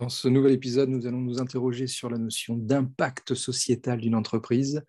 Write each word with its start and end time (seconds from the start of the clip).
Dans 0.00 0.08
ce 0.08 0.28
nouvel 0.28 0.52
épisode, 0.52 0.90
nous 0.90 1.06
allons 1.06 1.20
nous 1.20 1.40
interroger 1.40 1.88
sur 1.88 2.08
la 2.08 2.18
notion 2.18 2.56
d'impact 2.56 3.34
sociétal 3.34 4.00
d'une 4.00 4.14
entreprise 4.14 4.82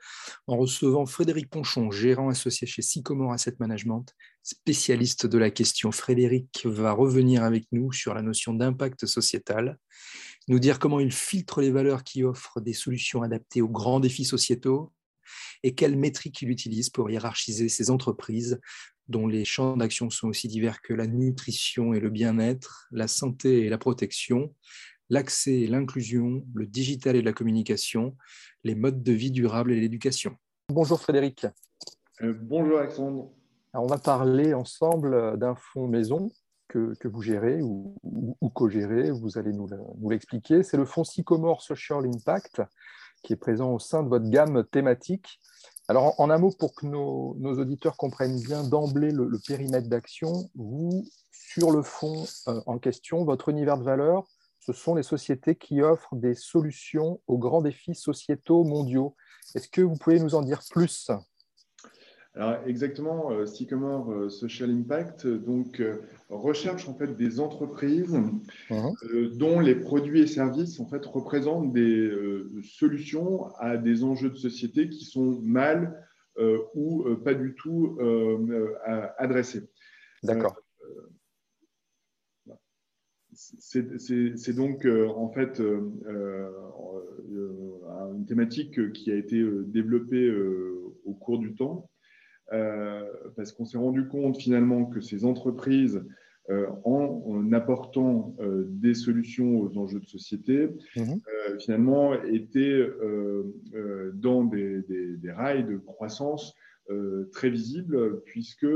en 0.46 0.56
recevant 0.56 1.06
Frédéric 1.08 1.50
Ponchon, 1.50 1.90
gérant 1.90 2.30
associé 2.30 2.68
chez 2.68 2.84
Sycomore 2.84 3.34
Asset 3.34 3.56
Management, 3.60 4.06
spécialiste 4.44 5.26
de 5.26 5.38
la 5.40 5.50
question. 5.50 5.92
Frédéric 5.92 6.66
va 6.66 6.92
revenir 6.92 7.44
avec 7.44 7.66
nous 7.72 7.92
sur 7.92 8.14
la 8.14 8.22
notion 8.22 8.54
d'impact 8.54 9.08
sociétal, 9.08 9.80
nous 10.48 10.60
dire 10.60 10.78
comment 10.78 11.00
il 11.00 11.12
filtre 11.12 11.62
les 11.62 11.72
valeurs 11.72 12.04
qui 12.04 12.24
offrent 12.24 12.62
des 12.62 12.74
solutions 12.74 13.24
adaptées 13.24 13.62
aux 13.64 13.70
grands 13.70 14.00
défis 14.00 14.26
sociétaux 14.26 14.94
et 15.64 15.74
quelles 15.74 15.98
métriques 15.98 16.42
il 16.44 16.50
utilise 16.50 16.90
pour 16.90 17.10
hiérarchiser 17.10 17.70
ses 17.70 17.90
entreprises 17.90 18.60
dont 19.08 19.28
les 19.28 19.44
champs 19.44 19.76
d'action 19.76 20.10
sont 20.12 20.28
aussi 20.28 20.48
divers 20.48 20.82
que 20.82 20.94
la 20.94 21.08
nutrition 21.08 21.94
et 21.94 22.00
le 22.00 22.12
bien-être, 22.12 22.88
la 22.92 23.08
santé 23.08 23.66
et 23.66 23.70
la 23.70 23.80
protection, 23.80 24.54
l'accès 25.10 25.62
et 25.62 25.68
l'inclusion, 25.68 26.44
le 26.54 26.66
digital 26.66 27.16
et 27.16 27.22
la 27.22 27.34
communication, 27.34 28.16
les 28.64 28.76
modes 28.76 29.04
de 29.04 29.12
vie 29.12 29.32
durables 29.32 29.72
et 29.72 29.80
l'éducation. 29.80 30.36
Bonjour 30.70 31.00
Frédéric. 31.00 31.46
Euh, 32.22 32.34
bonjour 32.34 32.80
Alexandre. 32.80 33.32
on 33.74 33.88
va 33.88 33.98
parler 33.98 34.54
ensemble 34.54 35.38
d'un 35.38 35.56
fonds 35.56 35.88
maison 35.88 36.32
que, 36.68 36.94
vous 37.06 37.22
gérez 37.22 37.62
ou, 37.62 37.96
co-gérez, 38.54 39.12
vous 39.12 39.38
allez 39.38 39.52
nous 39.52 39.68
l'expliquer. 40.10 40.62
C'est 40.62 40.78
le 40.78 40.86
fonds 40.86 41.04
Sycomore 41.04 41.62
Social 41.62 42.06
Impact 42.06 42.62
qui 43.24 43.34
est 43.34 43.38
présent 43.38 43.74
au 43.74 43.80
sein 43.80 44.04
de 44.04 44.10
votre 44.10 44.30
gamme 44.30 44.64
thématique 44.72 45.40
alors, 45.90 46.14
en, 46.20 46.30
un 46.30 46.38
mot, 46.38 46.52
pour 46.52 46.76
que 46.76 46.86
nos, 46.86 47.34
auditeurs 47.42 47.98
comprennent 47.98 48.40
bien 48.40 48.64
d'emblée 48.64 49.10
le, 49.10 49.40
périmètre 49.48 49.90
d'action, 49.90 50.48
vous, 50.54 51.04
sur 51.32 51.72
le 51.72 51.82
fond 51.82 52.26
euh, 52.48 52.62
en 52.68 52.78
question, 52.78 53.26
votre 53.26 53.50
univers 53.50 53.80
de 53.80 53.84
valeur, 53.84 54.28
ce 54.74 54.74
sont 54.74 54.94
les 54.94 55.04
sociétés 55.04 55.56
qui 55.56 55.82
offrent 55.82 56.16
des 56.16 56.36
solutions 56.36 57.22
aux 57.26 57.40
grands 57.40 57.62
défis 57.62 57.96
sociétaux 57.96 58.64
mondiaux. 58.64 59.16
Est-ce 59.56 59.68
que 59.68 59.82
vous 59.82 59.96
pouvez 59.96 60.20
nous 60.20 60.36
en 60.36 60.44
dire 60.44 60.62
plus? 60.70 61.10
Alors 62.36 62.58
exactement, 62.68 63.32
euh, 63.32 63.48
Sycomore 63.48 64.12
euh, 64.12 64.30
Social 64.30 64.70
Impact 64.70 65.26
donc 65.26 65.82
recherche 66.30 66.88
en 66.88 66.94
fait 66.94 67.18
des 67.18 67.40
entreprises 67.40 68.16
dont 69.10 69.60
les 69.60 69.74
produits 69.74 70.22
et 70.22 70.28
services 70.28 70.80
en 70.80 70.88
fait 70.88 71.04
représentent 71.04 71.74
des 71.74 72.12
solutions 72.64 73.48
à 73.56 73.78
des 73.78 74.04
enjeux 74.04 74.30
de 74.30 74.38
société 74.38 74.90
qui 74.90 75.06
sont 75.06 75.40
mal 75.42 76.06
ou 76.76 77.04
pas 77.26 77.34
du 77.34 77.56
tout 77.56 77.98
adressés. 79.18 79.68
D'accord. 80.22 80.56
C'est 83.60 84.56
donc 84.56 84.86
en 84.86 85.30
fait 85.30 85.62
une 87.30 88.26
thématique 88.28 88.92
qui 88.94 89.12
a 89.12 89.16
été 89.16 89.42
développée 89.68 90.30
au 91.06 91.14
cours 91.14 91.40
du 91.40 91.56
temps 91.56 91.90
euh, 92.52 93.04
parce 93.36 93.52
qu'on 93.52 93.66
s'est 93.66 93.78
rendu 93.78 94.08
compte 94.08 94.38
finalement 94.38 94.86
que 94.86 95.02
ces 95.02 95.24
entreprises, 95.26 96.04
euh, 96.50 96.66
en, 96.84 97.52
apportant 97.54 98.36
euh, 98.40 98.66
des 98.68 98.96
solutions 98.96 99.60
aux 99.60 99.78
enjeux 99.78 100.00
de 100.00 100.08
société, 100.08 100.70
mhm. 100.96 101.22
finalement 101.60 102.14
étaient 102.24 102.88
dans 104.14 104.44
des, 104.46 105.22
rails 105.32 105.66
de 105.66 105.78
croissance 105.78 106.56
très 107.32 107.50
visibles, 107.50 108.22
puisque 108.26 108.68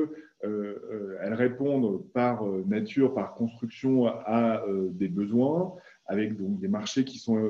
elles 0.44 1.33
répondent 1.33 2.03
par 2.14 2.45
nature, 2.67 3.14
par 3.14 3.33
construction 3.33 4.08
à 4.08 4.64
des 4.92 5.08
besoins, 5.08 5.73
avec 6.06 6.38
donc 6.38 6.59
des 6.59 6.67
marchés 6.67 7.06
qui 7.06 7.18
sont 7.18 7.50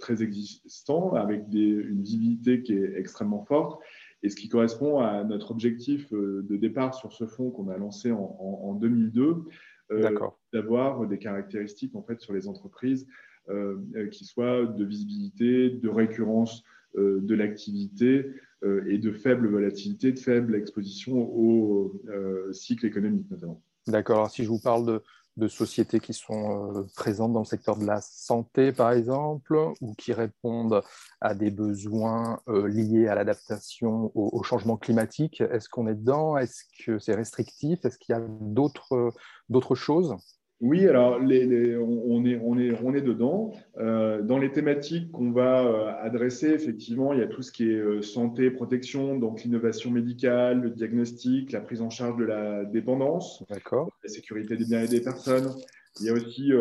très 0.00 0.22
existants, 0.22 1.14
avec 1.14 1.44
une 1.52 2.02
visibilité 2.02 2.62
qui 2.62 2.74
est 2.74 2.98
extrêmement 2.98 3.44
forte, 3.44 3.80
et 4.22 4.28
ce 4.28 4.36
qui 4.36 4.48
correspond 4.48 5.00
à 5.00 5.24
notre 5.24 5.50
objectif 5.50 6.12
euh, 6.12 6.44
de 6.48 6.56
départ 6.56 6.94
sur 6.94 7.12
ce 7.12 7.26
fonds 7.26 7.50
qu'on 7.50 7.68
a 7.68 7.76
lancé 7.76 8.12
en, 8.12 8.74
2002, 8.74 9.44
euh, 9.90 10.18
d'avoir 10.52 11.06
des 11.06 11.18
caractéristiques 11.18 11.94
en 11.94 12.02
fait 12.02 12.20
sur 12.20 12.32
les 12.32 12.48
entreprises 12.48 13.06
euh, 13.48 13.76
qui 14.10 14.24
soient 14.24 14.64
de 14.64 14.84
visibilité, 14.84 15.70
de 15.70 15.88
récurrence 15.88 16.62
de 16.94 17.34
l'activité 17.34 18.26
et 18.86 18.98
de 18.98 19.12
faible 19.12 19.48
volatilité, 19.48 20.12
de 20.12 20.18
faible 20.18 20.54
exposition 20.54 21.14
au 21.14 22.00
cycle 22.52 22.86
économique 22.86 23.30
notamment. 23.30 23.62
D'accord. 23.86 24.30
Si 24.30 24.44
je 24.44 24.48
vous 24.48 24.60
parle 24.60 25.02
de, 25.36 25.48
sociétés 25.48 25.98
qui 25.98 26.12
sont 26.12 26.76
euh, 26.76 26.86
présentes 26.94 27.32
dans 27.32 27.40
le 27.40 27.46
secteur 27.46 27.76
de 27.76 27.86
la 27.86 28.00
santé, 28.00 28.70
par 28.70 28.92
exemple, 28.92 29.56
ou 29.80 29.94
qui 29.94 30.12
répondent 30.12 30.82
à 31.20 31.34
des 31.34 31.50
besoins 31.50 32.40
euh, 32.48 32.68
liés 32.68 33.08
à 33.08 33.14
l'adaptation 33.14 34.12
au, 34.14 34.42
changement 34.42 34.76
climatique. 34.76 35.40
Est-ce 35.40 35.68
qu'on 35.68 35.88
est 35.88 35.94
dedans? 35.94 36.36
Est-ce 36.36 36.64
que 36.84 36.98
c'est 36.98 37.14
restrictif? 37.14 37.84
Est-ce 37.84 37.98
qu'il 37.98 38.14
y 38.14 38.18
a 38.18 38.22
d'autres 38.28 39.74
choses? 39.74 40.16
Oui, 40.62 40.86
alors 40.86 41.18
les, 41.18 41.76
on, 41.76 42.24
est, 42.24 42.40
on, 42.40 42.56
est, 42.56 42.72
on 42.84 42.94
est 42.94 43.00
dedans. 43.00 43.52
Euh, 43.78 44.22
dans 44.22 44.38
les 44.38 44.52
thématiques 44.52 45.10
qu'on 45.10 45.32
va 45.32 45.66
euh, 45.66 45.92
adresser, 46.00 46.50
effectivement, 46.50 47.12
il 47.12 47.18
y 47.18 47.22
a 47.22 47.26
tout 47.26 47.42
ce 47.42 47.50
qui 47.50 47.68
est 47.68 47.74
euh, 47.74 48.00
santé, 48.00 48.48
protection, 48.48 49.18
donc 49.18 49.42
l'innovation 49.42 49.90
médicale, 49.90 50.60
le 50.60 50.70
diagnostic, 50.70 51.50
la 51.50 51.60
prise 51.60 51.82
en 51.82 51.90
charge 51.90 52.16
de 52.16 52.24
la 52.24 52.64
dépendance, 52.64 53.42
la 54.04 54.08
sécurité 54.08 54.56
des 54.56 54.64
biens 54.64 54.84
et 54.84 54.88
des 54.88 55.00
personnes. 55.00 55.50
Il 55.98 56.06
y 56.06 56.10
a 56.10 56.12
aussi 56.12 56.52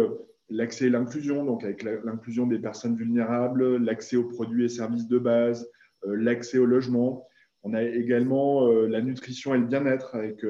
l'accès 0.49 0.85
et 0.85 0.89
l'inclusion, 0.89 1.45
donc 1.45 1.63
avec 1.63 1.83
l'inclusion 1.83 2.47
des 2.47 2.57
personnes 2.57 2.95
vulnérables, 2.95 3.77
l'accès 3.77 4.15
aux 4.15 4.27
produits 4.27 4.65
et 4.65 4.69
services 4.69 5.07
de 5.07 5.19
base, 5.19 5.69
l'accès 6.05 6.57
au 6.57 6.65
logement. 6.65 7.27
On 7.61 7.75
a 7.75 7.83
également 7.83 8.67
la 8.67 9.01
nutrition 9.01 9.53
et 9.53 9.59
le 9.59 9.65
bien-être 9.65 10.15
avec 10.15 10.43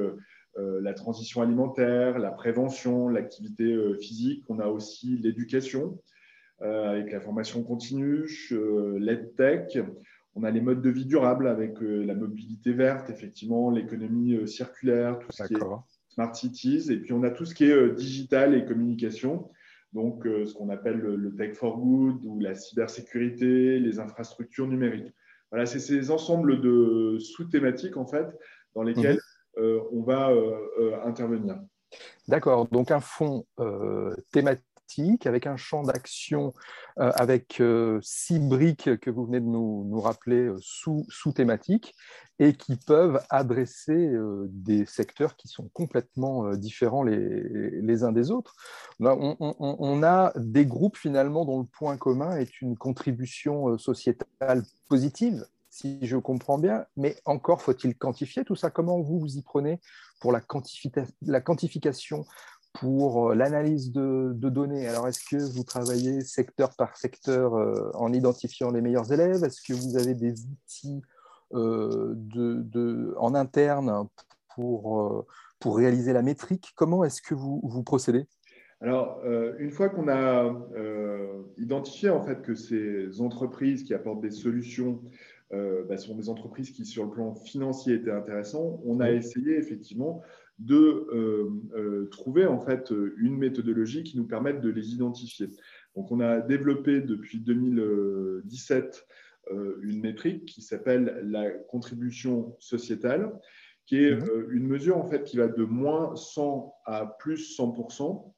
la 0.57 0.93
transition 0.93 1.41
alimentaire, 1.41 2.19
la 2.19 2.31
prévention, 2.31 3.09
l'activité 3.09 3.63
euh, 3.63 3.95
physique. 3.97 4.43
On 4.49 4.59
a 4.59 4.67
aussi 4.67 5.17
l'éducation 5.17 5.99
euh, 6.61 6.89
avec 6.89 7.11
la 7.11 7.21
formation 7.21 7.63
continue, 7.63 8.27
l'EdTech. 8.99 9.79
On 10.35 10.43
a 10.43 10.51
les 10.51 10.61
modes 10.61 10.81
de 10.81 10.89
vie 10.89 11.05
durables 11.05 11.47
avec 11.47 11.75
la 11.81 12.15
mobilité 12.15 12.71
verte, 12.71 13.09
effectivement, 13.09 13.69
l'économie 13.69 14.47
circulaire, 14.47 15.19
tout 15.19 15.27
ce 15.31 15.43
qui 15.43 15.55
est 15.55 15.59
smart 16.07 16.33
cities. 16.33 16.89
Et 16.89 16.97
puis, 16.97 17.11
on 17.11 17.23
a 17.23 17.31
tout 17.31 17.43
ce 17.43 17.53
qui 17.53 17.65
est 17.65 17.91
digital 17.95 18.55
et 18.55 18.63
communication. 18.63 19.49
Donc, 19.91 20.23
ce 20.23 20.53
qu'on 20.53 20.69
appelle 20.69 20.99
le, 20.99 21.35
tech 21.35 21.55
for 21.55 21.79
good 21.79 22.23
ou 22.23 22.39
la 22.39 22.55
cybersécurité, 22.55 23.77
les 23.77 23.99
infrastructures 23.99 24.67
numériques. 24.67 25.13
Voilà, 25.49 25.65
c'est 25.65 25.79
ces 25.79 26.11
ensembles 26.11 26.61
de 26.61 27.17
sous-thématiques, 27.19 27.97
en 27.97 28.05
fait, 28.05 28.27
dans 28.73 28.83
lesquels 28.83 29.15
mhm. 29.15 29.21
Euh, 29.57 29.81
on 29.91 30.01
va 30.01 30.29
euh, 30.31 30.57
euh, 30.79 31.05
intervenir. 31.05 31.59
D'accord, 32.27 32.67
donc 32.67 32.89
un 32.91 33.01
fonds 33.01 33.45
thématique 34.31 35.25
avec 35.25 35.45
un 35.45 35.57
champ 35.57 35.83
d'action 35.83 36.53
avec 36.95 37.61
six 38.01 38.39
briques 38.39 38.97
que 38.99 39.09
vous 39.09 39.25
venez 39.25 39.41
de 39.41 39.45
nous, 39.45 39.99
rappeler 39.99 40.53
sous, 40.59 41.05
sous 41.09 41.33
thématique 41.33 41.93
et 42.39 42.53
qui 42.53 42.77
peuvent 42.77 43.21
adresser 43.29 44.09
des 44.47 44.85
secteurs 44.85 45.35
qui 45.35 45.49
sont 45.49 45.69
complètement 45.73 46.49
différents 46.55 47.03
les, 47.03 48.03
uns 48.03 48.13
des 48.13 48.31
autres. 48.31 48.55
On, 49.01 49.35
on, 49.39 50.03
a 50.03 50.31
des 50.37 50.65
groupes 50.65 50.97
finalement 50.97 51.43
dont 51.43 51.59
le 51.59 51.65
point 51.65 51.97
commun 51.97 52.37
est 52.37 52.61
une 52.61 52.77
contribution 52.77 53.77
sociétale 53.77 54.63
positive 54.87 55.45
si 55.71 56.05
je 56.05 56.17
comprends 56.17 56.59
bien, 56.59 56.85
mais 56.97 57.15
encore 57.25 57.61
faut-il 57.61 57.97
quantifier 57.97 58.43
tout 58.43 58.55
ça. 58.55 58.69
Comment 58.69 58.99
vous 58.99 59.19
vous 59.19 59.37
y 59.37 59.41
prenez 59.41 59.79
pour 60.19 60.33
la, 60.33 60.41
quantification, 60.41 62.25
pour 62.73 63.31
euh, 63.31 63.35
l'analyse 63.35 63.93
de, 63.93 64.33
données? 64.33 64.85
Alors, 64.87 65.07
est-ce 65.07 65.23
que 65.23 65.37
vous 65.37 65.63
travaillez 65.63 66.21
secteur 66.21 66.75
par 66.75 66.97
secteur 66.97 67.55
euh, 67.55 67.89
en 67.93 68.11
identifiant 68.11 68.69
les 68.69 68.81
meilleurs 68.81 69.11
élèves? 69.13 69.45
Est-ce 69.45 69.61
que 69.61 69.73
vous 69.73 69.95
avez 69.95 70.13
des 70.13 70.33
outils 70.45 71.01
euh, 71.53 73.15
en 73.17 73.33
interne 73.33 74.07
pour, 74.53 75.25
réaliser 75.63 76.11
la 76.11 76.21
métrique? 76.21 76.73
Comment 76.75 77.05
est-ce 77.05 77.21
que 77.21 77.33
vous, 77.33 77.61
vous 77.63 77.83
procédez? 77.83 78.27
Alors, 78.81 79.21
une 79.59 79.69
fois 79.69 79.89
qu'on 79.89 80.07
a 80.07 80.51
identifié 81.57 82.09
en 82.09 82.23
fait 82.23 82.41
que 82.41 82.55
ces 82.55 83.21
entreprises 83.21 83.83
qui 83.83 83.93
apportent 83.93 84.21
des 84.21 84.31
solutions 84.31 85.03
euh, 85.53 85.83
bah, 85.83 85.97
sont 85.97 86.15
des 86.15 86.29
entreprises 86.29 86.71
qui, 86.71 86.85
sur 86.85 87.03
le 87.03 87.11
plan 87.11 87.35
financier, 87.35 87.95
étaient 87.95 88.11
intéressantes. 88.11 88.79
On 88.85 89.01
a 89.01 89.11
essayé 89.11 89.57
effectivement 89.57 90.21
de 90.59 90.75
euh, 90.75 91.49
euh, 91.75 92.05
trouver 92.09 92.45
en 92.45 92.59
fait 92.59 92.93
une 93.17 93.37
méthodologie 93.37 94.03
qui 94.03 94.17
nous 94.17 94.25
permette 94.25 94.61
de 94.61 94.69
les 94.69 94.93
identifier. 94.93 95.49
Donc, 95.95 96.11
on 96.11 96.21
a 96.21 96.39
développé 96.39 97.01
depuis 97.01 97.39
2017 97.39 99.07
une 99.81 99.99
métrique 99.99 100.45
qui 100.45 100.61
s'appelle 100.61 101.19
la 101.25 101.49
contribution 101.49 102.55
sociétale, 102.59 103.33
qui 103.85 103.97
est 103.97 104.17
une 104.51 104.67
mesure 104.67 104.97
en 104.97 105.05
fait 105.05 105.23
qui 105.23 105.35
va 105.35 105.47
de 105.47 105.63
moins 105.63 106.15
100 106.15 106.73
à 106.85 107.17
plus 107.19 107.55
100 107.55 108.33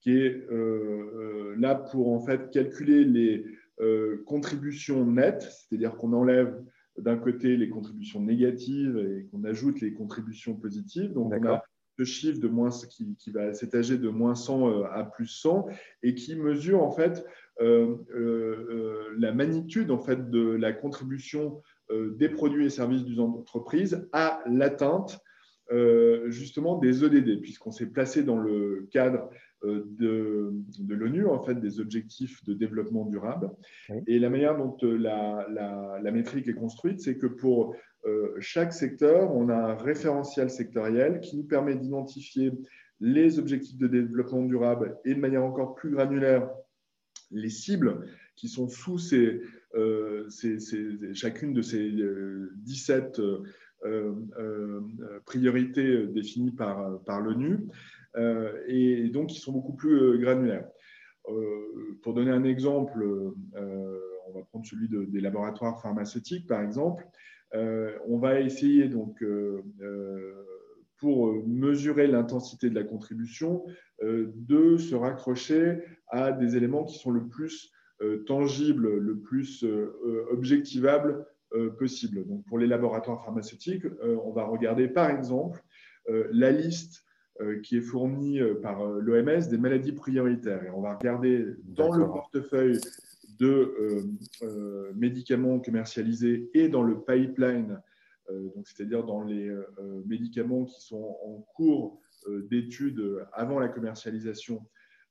qui 0.00 0.12
est 0.12 0.44
là 1.56 1.74
pour 1.76 2.10
en 2.10 2.20
fait 2.20 2.50
calculer 2.50 3.04
les 3.04 3.44
contributions 4.26 5.04
nettes, 5.04 5.42
c'est-à-dire 5.42 5.96
qu'on 5.96 6.12
enlève 6.12 6.62
d'un 6.98 7.16
côté 7.16 7.56
les 7.56 7.68
contributions 7.68 8.20
négatives 8.20 8.96
et 8.96 9.26
qu'on 9.30 9.44
ajoute 9.44 9.80
les 9.80 9.92
contributions 9.92 10.54
positives. 10.54 11.12
Donc, 11.12 11.32
on 11.32 11.46
a 11.46 11.62
ce 11.98 12.04
chiffre 12.04 12.40
de 12.40 12.48
moins, 12.48 12.70
qui, 12.70 13.16
qui 13.16 13.30
va 13.30 13.54
s'étager 13.54 13.98
de 13.98 14.08
moins 14.08 14.34
100 14.34 14.84
à 14.84 15.04
plus 15.04 15.26
100 15.26 15.66
et 16.02 16.14
qui 16.14 16.36
mesure 16.36 16.82
en 16.82 16.90
fait 16.90 17.24
euh, 17.60 17.96
euh, 18.14 19.14
la 19.18 19.32
magnitude 19.32 19.90
en 19.90 19.98
fait 19.98 20.30
de 20.30 20.50
la 20.50 20.74
contribution 20.74 21.62
euh, 21.90 22.14
des 22.16 22.28
produits 22.28 22.66
et 22.66 22.70
services 22.70 23.04
d'une 23.04 23.20
entreprise 23.20 24.06
à 24.12 24.42
l'atteinte 24.46 25.20
justement 26.26 26.78
des 26.78 27.04
EDD, 27.04 27.40
puisqu'on 27.40 27.72
s'est 27.72 27.90
placé 27.90 28.22
dans 28.22 28.38
le 28.38 28.88
cadre 28.92 29.28
de, 29.66 30.52
de 30.78 30.94
l'ONU, 30.94 31.26
en 31.26 31.42
fait, 31.42 31.54
des 31.56 31.80
objectifs 31.80 32.44
de 32.44 32.54
développement 32.54 33.04
durable. 33.06 33.50
Et 34.06 34.18
la 34.18 34.30
manière 34.30 34.56
dont 34.56 34.76
la, 34.82 35.46
la, 35.50 35.98
la 36.02 36.10
métrique 36.10 36.48
est 36.48 36.54
construite, 36.54 37.00
c'est 37.00 37.16
que 37.16 37.26
pour 37.26 37.74
chaque 38.38 38.72
secteur, 38.72 39.34
on 39.34 39.48
a 39.48 39.56
un 39.56 39.74
référentiel 39.74 40.48
sectoriel 40.48 41.20
qui 41.20 41.36
nous 41.36 41.44
permet 41.44 41.74
d'identifier 41.74 42.52
les 43.00 43.38
objectifs 43.38 43.78
de 43.78 43.86
développement 43.86 44.42
durable 44.42 44.96
et 45.04 45.14
de 45.14 45.20
manière 45.20 45.44
encore 45.44 45.74
plus 45.74 45.90
granulaire 45.90 46.48
les 47.30 47.50
cibles 47.50 48.06
qui 48.36 48.48
sont 48.48 48.68
sous 48.68 48.98
ces, 48.98 49.40
euh, 49.74 50.28
chacune 51.14 51.52
de 51.52 51.62
ces 51.62 51.92
17 52.56 53.18
euh, 53.18 53.42
euh, 53.84 54.80
priorités 55.24 56.06
définies 56.06 56.52
par, 56.52 57.00
par 57.04 57.20
l'ONU, 57.20 57.66
et 58.68 59.08
donc 59.10 59.28
qui 59.28 59.40
sont 59.40 59.52
beaucoup 59.52 59.74
plus 59.74 60.18
granulaires. 60.18 60.68
pour 62.02 62.14
donner 62.14 62.30
un 62.30 62.44
exemple, 62.44 63.04
on 63.54 64.32
va 64.32 64.42
prendre 64.50 64.66
celui 64.66 64.88
des 64.88 65.20
laboratoires 65.20 65.80
pharmaceutiques, 65.80 66.46
par 66.46 66.62
exemple. 66.62 67.06
on 67.52 68.18
va 68.18 68.40
essayer 68.40 68.88
donc 68.88 69.22
pour 70.98 71.46
mesurer 71.46 72.06
l'intensité 72.06 72.70
de 72.70 72.74
la 72.74 72.84
contribution, 72.84 73.64
de 74.02 74.76
se 74.78 74.94
raccrocher 74.94 75.82
à 76.08 76.32
des 76.32 76.56
éléments 76.56 76.84
qui 76.84 76.98
sont 76.98 77.10
le 77.10 77.26
plus 77.26 77.72
euh, 78.02 78.24
tangibles, 78.24 78.98
le 78.98 79.18
plus 79.18 79.64
euh, 79.64 79.98
euh, 80.04 80.26
objectivables 80.30 81.26
possible. 81.78 82.26
Donc, 82.26 82.44
pour 82.44 82.58
les 82.58 82.66
laboratoires 82.66 83.24
pharmaceutiques, 83.24 83.84
on 84.02 84.32
va 84.32 84.44
regarder 84.44 84.88
par 84.88 85.08
exemple 85.08 85.62
la 86.06 86.50
liste 86.50 87.05
qui 87.62 87.76
est 87.76 87.82
fournie 87.82 88.40
par 88.62 88.82
l'OMS 88.84 89.48
des 89.50 89.58
maladies 89.58 89.92
prioritaires. 89.92 90.64
Et 90.64 90.70
on 90.70 90.80
va 90.80 90.96
regarder 90.96 91.46
dans 91.64 91.92
le 91.92 92.06
portefeuille 92.06 92.80
de 93.38 94.06
médicaments 94.94 95.60
commercialisés 95.60 96.50
et 96.54 96.68
dans 96.68 96.82
le 96.82 96.98
pipeline, 97.00 97.80
c'est-à-dire 98.64 99.04
dans 99.04 99.22
les 99.22 99.54
médicaments 100.06 100.64
qui 100.64 100.80
sont 100.80 101.16
en 101.24 101.46
cours 101.54 102.00
d'études 102.26 103.26
avant 103.34 103.58
la 103.58 103.68
commercialisation 103.68 104.62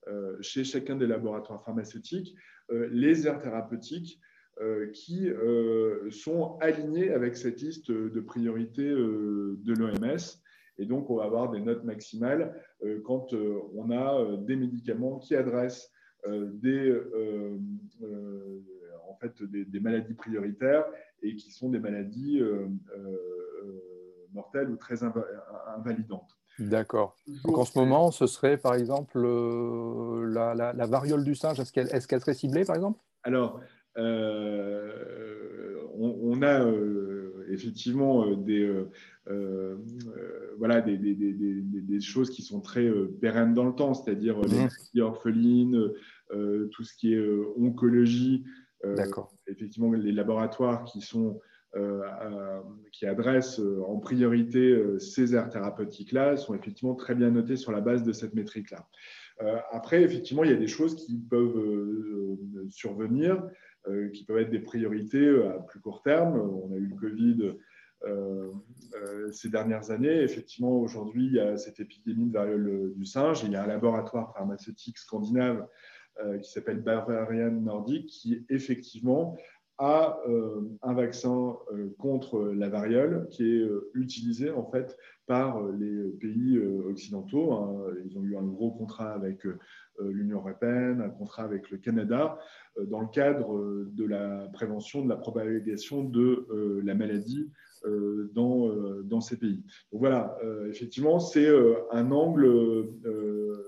euh, 0.07 0.37
chez 0.39 0.63
chacun 0.63 0.95
des 0.95 1.07
laboratoires 1.07 1.63
pharmaceutiques 1.63 2.35
euh, 2.71 2.87
les 2.91 3.25
aires 3.25 3.39
thérapeutiques 3.39 4.19
euh, 4.61 4.91
qui 4.91 5.29
sont 6.11 6.57
alignés 6.61 7.11
avec 7.11 7.35
cette 7.35 7.59
liste 7.59 7.91
de 7.91 8.19
priorités 8.21 8.89
de 8.89 9.73
l'OMS. 9.73 10.17
Et 10.77 10.85
donc, 10.85 11.09
on 11.09 11.15
va 11.15 11.23
avoir 11.23 11.51
des 11.51 11.59
notes 11.59 11.83
maximales 11.83 12.53
quand 13.05 13.33
on 13.33 13.91
a 13.91 14.37
des 14.37 14.55
médicaments 14.55 15.19
qui 15.19 15.35
adressent 15.35 15.91
des, 16.27 16.93
en 19.07 19.15
fait, 19.15 19.41
des, 19.43 19.79
maladies 19.79 20.15
prioritaires 20.15 20.85
et 21.21 21.35
qui 21.35 21.51
sont 21.51 21.69
des 21.69 21.79
maladies 21.79 22.41
mortelles 24.33 24.69
ou 24.69 24.75
très 24.75 24.97
invalidantes. 25.77 26.35
D'accord. 26.59 27.15
Donc 27.43 27.57
en 27.57 27.65
ce 27.65 27.77
moment, 27.77 28.11
ce 28.11 28.27
serait 28.27 28.57
par 28.57 28.75
exemple 28.75 29.17
euh, 29.17 30.25
la, 30.27 30.85
variole 30.85 31.23
du 31.23 31.35
singe. 31.35 31.59
Est-ce 31.59 31.71
qu'elle 31.73 31.87
est 31.87 32.19
serait 32.19 32.33
ciblée 32.33 32.63
par 32.63 32.75
exemple? 32.75 32.99
Alors, 33.23 33.59
euh, 33.97 35.81
on, 35.97 36.41
a 36.41 36.61
euh, 36.61 37.14
effectivement 37.49 38.35
des, 38.35 38.85
voilà, 40.57 40.81
des, 40.81 40.97
des, 40.97 41.13
des, 41.13 41.99
choses 42.01 42.29
qui 42.29 42.41
sont 42.41 42.61
très 42.61 42.89
pérennes 43.21 43.53
dans 43.53 43.65
le 43.65 43.73
temps, 43.73 43.93
c'est-à-dire 43.93 44.39
les 44.41 45.01
mmh. 45.01 45.03
orphelines, 45.03 45.91
tout 46.29 46.83
ce 46.83 46.95
qui 46.95 47.13
est 47.13 47.29
oncologie. 47.57 48.43
Effectivement, 49.47 49.91
les 49.91 50.11
laboratoires 50.11 50.83
qui 50.83 51.01
sont 51.01 51.39
euh, 51.77 52.61
qui 52.93 53.05
adressent 53.05 53.59
euh, 53.59 53.83
en 53.85 53.97
priorité 53.97 54.71
euh, 54.71 54.97
ces 54.97 55.35
aires 55.35 55.49
thérapeutiques-là 55.49 56.37
sont 56.37 56.55
effectivement 56.55 56.95
très 56.95 57.15
bien 57.15 57.31
notées 57.31 57.57
sur 57.57 57.73
la 57.73 57.81
base 57.81 58.03
de 58.03 58.13
cette 58.13 58.33
métrique-là. 58.33 58.87
après, 59.73 60.01
effectivement, 60.01 60.45
il 60.45 60.51
y 60.51 60.53
a 60.53 60.57
des 60.57 60.69
choses 60.69 60.95
qui 60.95 61.17
peuvent 61.17 62.37
survenir, 62.69 63.43
qui 64.13 64.23
peuvent 64.25 64.39
être 64.39 64.51
des 64.51 64.59
priorités 64.59 65.27
à 65.43 65.59
plus 65.59 65.79
court 65.79 66.01
terme. 66.01 66.39
On 66.39 66.73
a 66.73 66.77
eu 66.77 66.87
le 66.87 66.95
Covid 66.95 67.55
ces 69.31 69.49
dernières 69.49 69.91
années. 69.91 70.21
Effectivement, 70.21 70.77
aujourd'hui, 70.77 71.25
il 71.27 71.33
y 71.33 71.39
a 71.39 71.57
cette 71.57 71.79
épidémie 71.79 72.27
de 72.27 72.33
variole 72.33 72.93
du 72.95 73.05
singe. 73.05 73.43
il 73.43 73.51
y 73.51 73.55
a 73.55 73.63
un 73.63 73.67
laboratoire 73.67 74.33
pharmaceutique 74.33 74.97
scandinave 74.97 75.67
qui 76.41 76.51
s'appelle 76.51 76.81
Bavarian 76.81 77.51
Nordic 77.51 78.07
qui, 78.07 78.45
effectivement, 78.49 79.37
à 79.77 80.19
euh, 80.27 80.61
un 80.83 80.93
vaccin 80.93 81.57
euh, 81.73 81.89
contre 81.97 82.53
la 82.53 82.69
variole 82.69 83.27
qui 83.29 83.43
est 83.43 83.61
euh, 83.61 83.91
utilisé 83.93 84.49
en 84.49 84.65
fait 84.71 84.97
par 85.27 85.61
les 85.63 86.11
pays 86.19 86.59
occidentaux. 86.87 87.51
Hein. 87.51 87.95
Ils 88.05 88.17
ont 88.17 88.23
eu 88.23 88.37
un 88.37 88.43
gros 88.43 88.71
contrat 88.71 89.11
avec 89.11 89.39
l'Union 89.99 90.37
européenne, 90.37 91.01
un 91.01 91.09
contrat 91.09 91.43
avec 91.43 91.71
le 91.71 91.79
Canada 91.79 92.37
dans 92.79 93.01
le 93.01 93.07
cadre 93.07 93.85
de 93.91 94.05
la 94.05 94.47
prévention 94.53 95.03
de 95.03 95.09
la 95.09 95.15
propagation 95.15 96.03
de 96.03 96.45
la 96.83 96.93
maladie 96.93 97.49
dans, 98.35 98.69
dans 99.01 99.19
ces 99.19 99.39
pays. 99.39 99.63
Donc 99.91 100.01
voilà, 100.01 100.37
effectivement, 100.69 101.17
c'est 101.17 101.49
un 101.91 102.11
angle, 102.11 102.87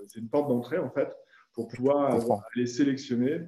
c'est 0.06 0.20
une 0.20 0.28
porte 0.28 0.48
d'entrée 0.48 0.78
en 0.78 0.90
fait 0.90 1.12
pour 1.54 1.66
pouvoir 1.66 2.20
aller 2.54 2.68
sélectionner 2.68 3.40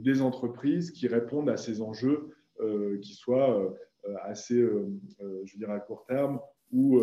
des 0.00 0.22
entreprises 0.22 0.90
qui 0.90 1.08
répondent 1.08 1.48
à 1.48 1.56
ces 1.56 1.82
enjeux, 1.82 2.30
euh, 2.60 2.98
qui 3.00 3.14
soient 3.14 3.58
euh, 3.58 4.14
assez, 4.22 4.56
je 4.58 5.56
dirais, 5.56 5.74
à 5.74 5.80
court 5.80 6.04
terme 6.06 6.40
ou 6.72 7.00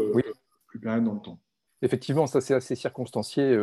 plus 0.68 0.80
pérennes 0.80 1.06
dans 1.06 1.14
le 1.14 1.22
temps. 1.22 1.40
Effectivement, 1.84 2.26
ça 2.26 2.42
c'est 2.42 2.56
assez 2.56 2.76
circonstancié 2.76 3.56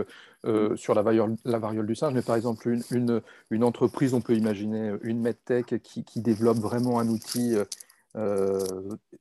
sur 0.77 0.95
la 0.95 1.03
variole, 1.03 1.35
la 1.45 1.59
variole, 1.59 1.87
du 1.87 1.97
singe, 1.97 2.15
mais 2.15 2.23
par 2.23 2.37
exemple 2.37 2.69
une, 2.69 3.23
une, 3.51 3.65
entreprise, 3.65 4.15
on 4.15 4.21
peut 4.21 4.35
imaginer 4.35 4.95
une 5.03 5.21
medtech 5.21 5.83
qui, 5.83 6.05
qui 6.05 6.21
développe 6.21 6.59
vraiment 6.59 7.01
un 7.01 7.09
outil 7.09 7.57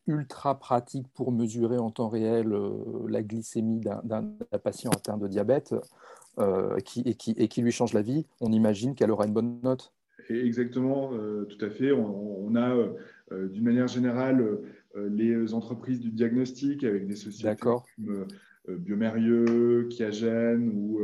ultra 0.06 0.60
pratique 0.60 1.08
pour 1.16 1.32
mesurer 1.32 1.80
en 1.80 1.90
temps 1.90 2.10
réel 2.10 2.56
la 3.08 3.24
glycémie 3.24 3.82
d'un 4.04 4.36
patient 4.64 4.92
atteint 4.92 5.18
de 5.18 5.28
diabète. 5.28 5.74
Euh, 6.40 6.80
qui, 6.80 7.02
et, 7.06 7.14
qui, 7.14 7.32
et, 7.38 7.48
qui, 7.48 7.62
lui 7.62 7.72
change 7.72 7.94
la 7.94 8.02
vie, 8.02 8.26
on 8.42 8.52
imagine 8.52 8.96
qu'elle 8.96 9.12
aura 9.12 9.28
une 9.28 9.34
bonne 9.34 9.60
note. 9.62 9.94
exactement, 10.30 11.14
euh, 11.14 11.46
tout 11.46 11.64
à 11.64 11.70
fait. 11.70 11.92
On, 11.92 12.56
a 12.56 12.76
euh, 13.32 13.48
d'une 13.50 13.64
manière 13.64 13.88
générale 13.88 14.60
les 14.96 15.54
entreprises 15.54 16.00
du 16.00 16.12
diagnostic 16.12 16.84
avec 16.84 17.08
des 17.08 17.16
sociétés 17.16 17.56
comme 17.56 18.28
Biomérieux, 18.68 19.88
Kiagen 19.90 20.70
ou 20.74 21.00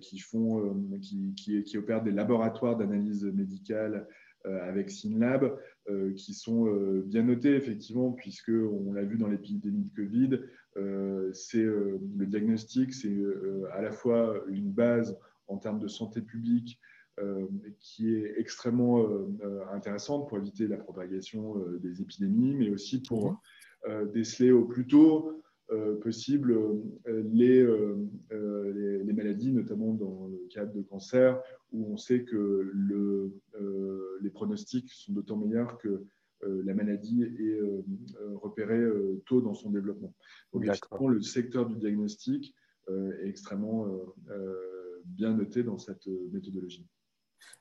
qui, 0.00 0.18
font, 0.18 0.74
qui, 1.00 1.34
qui, 1.34 1.62
qui, 1.62 1.78
opèrent 1.78 2.02
des 2.02 2.12
laboratoires 2.12 2.76
d'analyse 2.76 3.24
médicale 3.24 4.06
avec 4.44 4.90
SynLab, 4.90 5.58
qui 6.16 6.32
sont 6.32 6.64
bien 7.04 7.22
notés 7.22 7.54
effectivement, 7.54 8.12
puisque 8.12 8.50
on 8.50 8.92
l'a 8.92 9.04
vu 9.04 9.18
dans 9.18 9.28
l'épidémie 9.28 9.84
de 9.84 9.94
Covid, 9.94 10.40
c'est 11.32 11.64
euh, 11.64 11.98
le 12.16 12.26
diagnostic, 12.26 12.92
c'est 12.94 13.08
euh, 13.08 13.68
à 13.72 13.82
la 13.82 13.92
fois 13.92 14.42
une 14.48 14.70
base 14.70 15.18
en 15.48 15.58
termes 15.58 15.78
de 15.78 15.88
santé 15.88 16.20
publique 16.20 16.78
qui 17.78 18.14
est 18.14 18.34
extrêmement 18.38 19.06
intéressante 19.70 20.30
pour 20.30 20.38
éviter 20.38 20.66
la 20.66 20.78
propagation 20.78 21.56
des 21.82 22.00
épidémies, 22.00 22.54
mais 22.54 22.70
aussi 22.70 23.02
pour 23.02 23.38
déceler 24.14 24.50
au 24.50 24.64
plus 24.64 24.86
tôt 24.86 25.44
possible 26.00 26.58
les, 27.06 27.62
les, 28.30 29.12
maladies, 29.12 29.52
notamment 29.52 29.92
dans 29.92 30.26
le 30.26 30.48
cadre 30.48 30.72
de 30.72 30.80
cancer, 30.80 31.38
où 31.70 31.92
on 31.92 31.98
sait 31.98 32.24
que 32.24 32.70
le, 32.72 33.30
les 34.22 34.30
pronostics 34.30 34.90
sont 34.90 35.12
d'autant 35.12 35.36
meilleurs 35.36 35.76
que 35.76 35.88
euh, 35.88 36.04
la 36.42 36.74
maladie 36.74 37.22
est 37.22 37.40
euh, 37.40 37.84
euh, 38.20 38.36
repérée 38.36 38.82
tôt 39.26 39.40
dans 39.40 39.54
son 39.54 39.70
développement. 39.70 40.14
Donc, 40.52 40.64
le 40.64 41.22
secteur 41.22 41.66
du 41.66 41.76
diagnostic 41.76 42.54
est 42.88 43.28
extrêmement 43.28 43.86
bien 45.04 45.34
noté 45.34 45.62
dans 45.62 45.78
cette 45.78 46.06
méthodologie. 46.32 46.86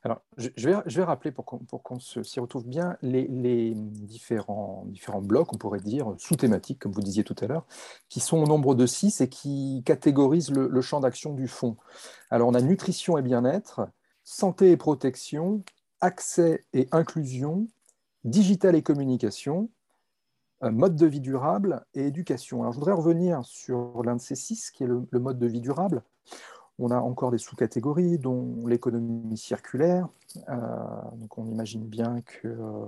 Alors, 0.04 0.22
je 0.38 0.50
vais, 0.68 0.76
je 0.88 0.98
vais 0.98 1.04
rappeler 1.04 1.32
pour 1.32 1.46
qu'on 1.46 2.00
s'y 2.00 2.40
retrouve 2.40 2.68
bien 2.68 2.98
les, 3.04 3.74
différents, 3.76 4.86
différents 4.88 5.22
blocs, 5.22 5.54
on 5.54 5.58
pourrait 5.58 5.80
dire, 5.80 6.16
sous-thématiques, 6.18 6.80
comme 6.80 6.92
vous 6.92 7.02
disiez 7.02 7.24
tout 7.24 7.36
à 7.40 7.46
l'heure, 7.46 7.68
qui 8.10 8.20
sont 8.20 8.38
au 8.38 8.48
nombre 8.48 8.74
de 8.74 8.88
six 8.88 9.22
et 9.22 9.30
qui 9.30 9.84
catégorisent 9.86 10.52
le, 10.52 10.82
champ 10.82 11.02
d'action 11.02 11.34
du 11.34 11.48
fonds. 11.48 11.78
Alors, 12.32 12.48
on 12.50 12.56
a 12.56 12.62
nutrition 12.62 13.18
et 13.18 13.22
bien-être, 13.22 13.88
santé 14.24 14.72
et 14.72 14.78
protection, 14.78 15.64
accès 16.00 16.66
et 16.74 16.88
inclusion, 16.92 17.68
digital 18.24 18.76
et 18.76 18.84
communication, 18.84 19.70
euh, 20.64 20.72
mode 20.72 20.96
de 20.96 21.06
vie 21.06 21.22
durable 21.22 21.86
et 21.94 22.06
éducation. 22.06 22.70
Je 22.72 22.78
voudrais 22.78 22.94
revenir 22.94 23.44
sur 23.46 24.04
l'un 24.04 24.16
de 24.16 24.22
ces 24.22 24.36
six, 24.36 24.72
qui 24.72 24.84
est 24.84 24.88
le 24.88 25.20
mode 25.20 25.40
de 25.40 25.48
vie 25.48 25.62
durable. 25.62 26.04
On 26.80 26.90
a 26.90 27.00
encore 27.00 27.32
des 27.32 27.38
sous-catégories, 27.38 28.18
dont 28.18 28.66
l'économie 28.66 29.38
circulaire. 29.38 30.08
Euh, 30.50 30.56
donc 31.16 31.38
on 31.38 31.46
imagine 31.46 31.84
bien 31.84 32.22
que 32.22 32.48
euh, 32.48 32.86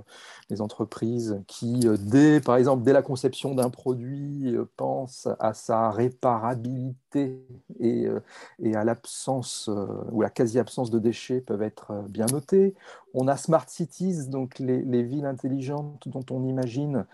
les 0.50 0.62
entreprises 0.62 1.42
qui, 1.48 1.88
euh, 1.88 1.98
dès, 2.00 2.40
par 2.40 2.58
exemple, 2.58 2.84
dès 2.84 2.94
la 2.94 3.02
conception 3.02 3.56
d'un 3.56 3.70
produit, 3.70 4.56
pensent 4.78 5.28
à 5.40 5.54
sa 5.54 5.92
réparabilité 5.92 7.46
et, 7.80 8.08
à 8.76 8.84
l'absence 8.84 9.70
ou 10.12 10.22
la 10.22 10.30
quasi-absence 10.30 10.90
de 10.90 11.00
déchets 11.00 11.42
peuvent 11.42 11.62
être 11.62 11.94
bien 12.10 12.26
notées. 12.28 12.74
On 13.14 13.28
a 13.28 13.38
smart 13.38 13.66
cities, 13.68 14.28
donc 14.30 14.60
les 14.60 15.04
villes 15.04 15.26
intelligentes 15.26 16.08
dont 16.08 16.26
on 16.32 16.44
imagine 16.44 17.06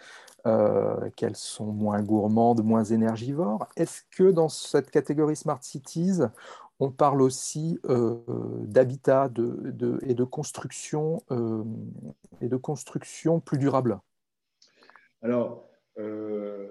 qu'elles 1.15 1.35
sont 1.35 1.65
moins 1.65 2.01
gourmandes, 2.01 2.63
moins 2.63 2.85
énergivores. 2.85 3.67
Est-ce 3.75 4.03
que 4.11 4.31
dans 4.31 4.49
cette 4.49 4.89
catégorie 4.89 5.35
Smart 5.35 5.59
Cities, 5.61 6.21
on 6.79 6.91
parle 6.91 7.21
aussi 7.21 7.77
euh, 7.89 8.15
d'habitat 8.63 9.29
et 10.01 10.13
de 10.15 10.23
construction 10.23 11.21
euh, 11.31 11.63
et 12.41 12.47
de 12.47 12.55
construction 12.55 13.39
plus 13.41 13.57
durable. 13.57 13.99
Alors, 15.21 15.69
euh, 15.97 16.67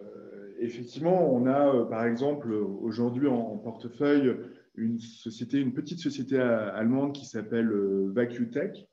effectivement, 0.58 1.30
on 1.32 1.46
a 1.46 1.84
par 1.84 2.04
exemple 2.06 2.52
aujourd'hui 2.52 3.28
en, 3.28 3.58
portefeuille 3.58 4.34
une 4.76 4.98
société, 4.98 5.60
une 5.60 5.74
petite 5.74 5.98
société 5.98 6.38
allemande 6.38 7.12
qui 7.12 7.26
s'appelle 7.26 7.70
VacuTech, 8.12 8.88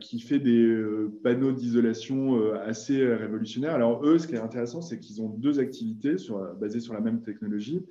qui 0.00 0.20
fait 0.20 0.40
des 0.40 0.82
panneaux 1.22 1.52
d'isolation 1.52 2.52
assez 2.54 3.06
révolutionnaires. 3.14 3.74
Alors 3.74 4.04
eux, 4.04 4.18
ce 4.18 4.26
qui 4.26 4.34
est 4.34 4.38
intéressant, 4.38 4.80
c'est 4.80 4.98
qu'ils 4.98 5.22
ont 5.22 5.28
deux 5.28 5.60
activités 5.60 6.16
basées 6.58 6.80
sur 6.80 6.94
la 6.94 7.00
même 7.00 7.22
technologie 7.22 7.86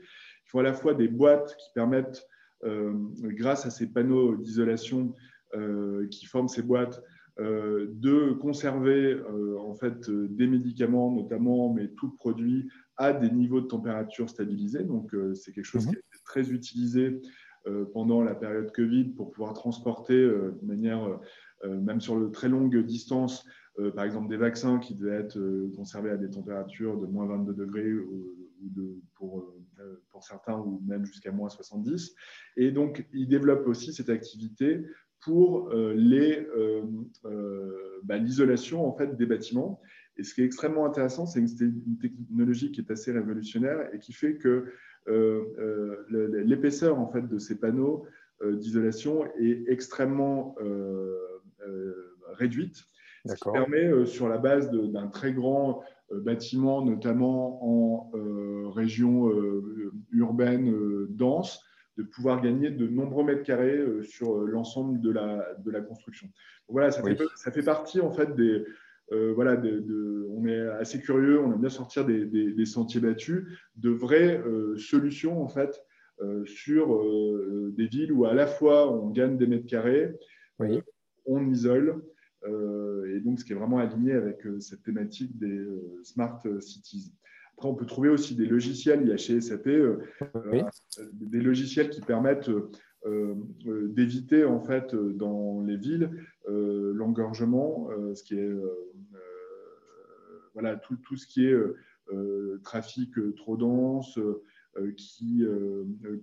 font 0.50 0.60
à 0.60 0.64
la 0.64 0.74
fois 0.74 0.94
des 0.94 1.08
boîtes 1.08 1.56
qui 1.58 1.70
permettent, 1.74 2.28
euh, 2.64 2.94
grâce 3.16 3.66
à 3.66 3.70
ces 3.70 3.88
panneaux 3.88 4.36
d'isolation 4.36 5.16
euh, 5.56 6.08
qui 6.10 6.26
forment 6.26 6.50
ces 6.50 6.62
boîtes, 6.64 7.02
euh, 7.40 7.88
de 7.94 8.34
conserver 8.34 9.18
en 9.60 9.74
fait 9.74 10.10
des 10.10 10.48
médicaments 10.48 11.12
notamment, 11.12 11.74
mais 11.74 11.88
tout 11.90 12.12
produit 12.18 12.70
à 12.98 13.14
des 13.14 13.32
niveaux 13.32 13.62
de 13.62 13.68
température 13.68 14.30
stabilisés. 14.30 14.84
Donc 14.84 15.16
c'est 15.36 15.54
quelque 15.54 15.66
chose 15.66 15.86
mhm. 15.86 15.94
qui 15.94 15.98
a 15.98 16.00
été 16.00 16.24
très 16.26 16.52
utilisé 16.52 17.22
pendant 17.94 18.24
la 18.24 18.36
période 18.36 18.72
Covid 18.72 19.12
pour 19.12 19.32
pouvoir 19.32 19.54
transporter 19.54 20.16
de 20.16 20.66
manière, 20.66 21.20
même 21.64 22.02
sur 22.02 22.20
de 22.20 22.28
très 22.28 22.50
longue 22.50 22.78
distance, 22.84 23.46
par 23.96 24.04
exemple 24.04 24.28
des 24.28 24.38
vaccins 24.38 24.80
qui 24.80 24.96
devaient 24.96 25.22
être 25.22 25.40
conservés 25.78 26.10
à 26.10 26.18
des 26.18 26.30
températures 26.30 27.00
de 27.00 27.06
moins 27.06 27.26
22 27.26 27.54
degrés 27.54 27.94
ou, 27.94 28.36
de, 28.62 28.98
pour 29.16 29.54
pour 30.10 30.24
certains, 30.24 30.58
ou 30.58 30.82
même 30.86 31.06
jusqu'à 31.06 31.32
moins 31.32 31.50
70. 31.50 32.16
Et 32.58 32.72
donc, 32.72 33.08
ils 33.14 33.28
développent 33.28 33.68
aussi 33.68 33.94
cette 33.94 34.10
activité 34.10 34.86
pour 35.22 35.70
euh, 35.74 35.96
euh, 37.26 38.00
bah, 38.04 38.18
l'isolation 38.18 38.86
en 38.86 38.94
fait, 38.96 39.16
des 39.18 39.26
bâtiments. 39.26 39.82
Et 40.18 40.24
ce 40.24 40.34
qui 40.34 40.42
est 40.42 40.46
extrêmement 40.46 40.86
intéressant, 40.86 41.26
c'est 41.26 41.40
une 41.40 41.98
technologie 42.00 42.72
qui 42.72 42.82
est 42.82 42.92
assez 42.92 43.12
révolutionnaire 43.12 43.94
et 43.94 44.00
qui 44.00 44.14
fait 44.14 44.38
que 44.38 44.66
l'épaisseur 46.10 47.00
en 47.00 47.12
fait, 47.12 47.28
de 47.28 47.38
ces 47.38 47.58
panneaux 47.60 48.06
d'isolation 48.44 49.26
est 49.38 49.64
extrêmement 49.68 50.56
réduite. 52.34 52.84
Ce 53.26 53.34
qui 53.36 53.52
permet, 53.52 54.06
sur 54.06 54.28
la 54.28 54.38
base 54.38 54.72
d'un 54.72 55.08
très 55.08 55.34
grand 55.34 55.82
euh, 55.82 55.86
bâtiments, 56.12 56.84
notamment 56.84 57.64
en 57.64 58.12
euh, 58.16 58.68
région 58.70 59.30
euh, 59.30 59.92
urbaine 60.12 60.74
dense, 61.10 61.64
de 61.98 62.04
pouvoir 62.04 62.42
gagner 62.42 62.70
de 62.70 62.88
nombreux 62.88 63.24
mètres 63.24 63.44
carrés 63.44 63.84
sur 64.04 64.38
l'ensemble 64.38 65.02
de 65.02 65.12
la, 65.12 65.54
de 65.66 65.72
la 65.72 65.82
construction. 65.82 66.30
voilà, 66.70 66.92
ça, 66.92 67.04
fait, 67.04 67.18
ça 67.36 67.52
fait 67.52 67.64
partie 67.64 68.00
en 68.00 68.12
fait 68.12 68.36
des, 68.36 68.64
voilà, 69.36 69.58
de, 69.58 70.26
on 70.30 70.46
est 70.46 70.62
assez 70.80 71.02
curieux, 71.02 71.42
on 71.42 71.52
aime 71.52 71.60
bien 71.60 71.70
sortir 71.70 72.06
des, 72.06 72.26
des, 72.26 72.66
sentiers 72.66 73.02
battus, 73.02 73.44
de 73.76 73.90
vraies 73.90 74.42
solutions 74.78 75.44
en 75.44 75.50
fait 75.50 75.84
sur 76.46 77.04
des 77.74 77.88
villes 77.88 78.14
où 78.14 78.26
à 78.26 78.34
la 78.34 78.48
fois 78.48 78.90
on 78.90 79.10
gagne 79.10 79.38
des 79.38 79.48
mètres 79.48 79.68
carrés, 79.68 80.16
on 81.26 81.50
isole, 81.50 81.90
euh, 81.90 82.09
et 82.46 83.20
donc 83.20 83.40
ce 83.40 83.46
qui 83.46 83.52
est 83.52 83.56
vraiment 83.56 83.80
aligné 83.80 84.14
avec 84.14 84.46
euh, 84.46 84.60
cette 84.60 84.84
thématique 84.84 85.38
des 85.38 85.58
euh, 85.58 86.00
smart 86.04 86.42
cities. 86.60 87.14
Après, 87.54 87.68
on 87.68 87.76
peut 87.76 87.86
trouver 87.86 88.10
aussi 88.10 88.36
des 88.36 88.46
logiciels, 88.46 89.02
il 89.02 89.10
y 89.10 89.12
a 89.12 89.18
chez 89.18 89.42
SAP 89.42 89.68
des 91.12 91.42
logiciels 91.42 91.90
qui 91.90 92.00
permettent 92.00 92.50
d'éviter 93.66 94.46
en 94.46 94.62
fait 94.62 94.96
dans 94.96 95.62
les 95.62 95.76
villes 95.76 96.10
l'engorgement, 96.48 97.90
ce 98.14 98.24
qui 98.24 98.36
est 98.40 98.50
voilà 100.54 100.78
tout, 100.78 100.96
tout, 101.04 101.18
ce 101.18 101.28
qui 101.28 101.48
est 101.48 101.58
trafic 102.64 103.12
trop 103.36 103.58
dense, 103.58 104.18
qui 104.96 105.44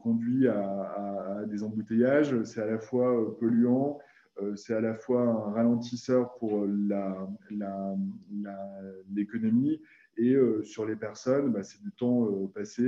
conduit 0.01 0.49
à, 0.49 1.41
à, 1.41 1.45
des 1.45 1.63
embouteillages. 1.63 2.43
C'est 2.45 2.63
à 2.63 2.67
la 2.67 2.79
fois 2.79 3.39
polluant, 3.39 3.99
euh, 3.99 4.03
c'est 4.57 4.75
à 4.75 4.81
la 4.81 4.95
fois 4.95 5.23
un 5.23 5.53
ralentisseur 5.53 6.35
pour 6.35 6.67
l'économie 9.11 9.81
et 10.19 10.35
euh, 10.35 10.63
sur 10.63 10.87
les 10.87 10.97
personnes, 10.97 11.53
bah, 11.53 11.63
c'est 11.63 11.83
du 11.83 11.93
temps 11.93 12.27
euh, 12.27 12.47
passé 12.55 12.83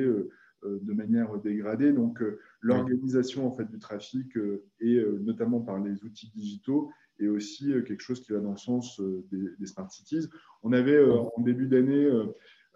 de 0.65 0.93
manière 0.93 1.39
dégradée. 1.39 1.93
Donc, 1.93 2.21
l'organisation 2.61 3.47
en 3.47 3.53
fait, 3.53 3.71
du 3.71 3.79
trafic, 3.79 4.37
et 4.81 5.01
notamment 5.21 5.61
par 5.61 5.79
les 5.79 6.03
outils 6.03 6.33
digitaux, 6.35 6.91
est 7.21 7.29
aussi 7.29 7.73
quelque 7.87 8.01
chose 8.01 8.21
qui 8.21 8.33
va 8.33 8.41
dans 8.41 8.51
le 8.51 8.57
sens 8.57 9.01
des, 9.31 9.67
smart 9.67 9.89
cities. 9.89 10.29
On 10.65 10.73
avait 10.73 11.01
en 11.05 11.41
début 11.43 11.69
d'année 11.69 12.11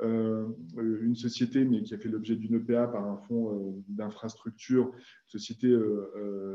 une 0.02 1.14
société, 1.14 1.64
mais 1.64 1.82
qui 1.82 1.94
a 1.94 1.99
fait 1.99 2.09
l'objet 2.09 2.37
d'une 2.37 2.56
EPA 2.56 2.88
par 2.88 3.04
un 3.04 3.18
fonds 3.28 3.82
d'infrastructure, 3.88 4.92
société 5.26 5.76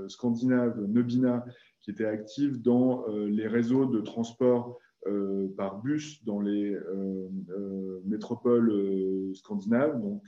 scandinave, 0.07 0.79
Nobina, 0.85 1.45
qui 1.87 1.91
était 1.91 2.05
active 2.05 2.61
dans 2.61 3.07
euh, 3.07 3.29
les 3.29 3.47
réseaux 3.47 3.85
de 3.85 4.01
transport 4.01 4.77
euh, 5.07 5.47
par 5.55 5.81
bus 5.81 6.21
dans 6.25 6.41
les 6.41 6.73
euh, 6.73 8.01
métropoles 8.03 9.33
scandinaves. 9.33 10.01
Donc, 10.01 10.21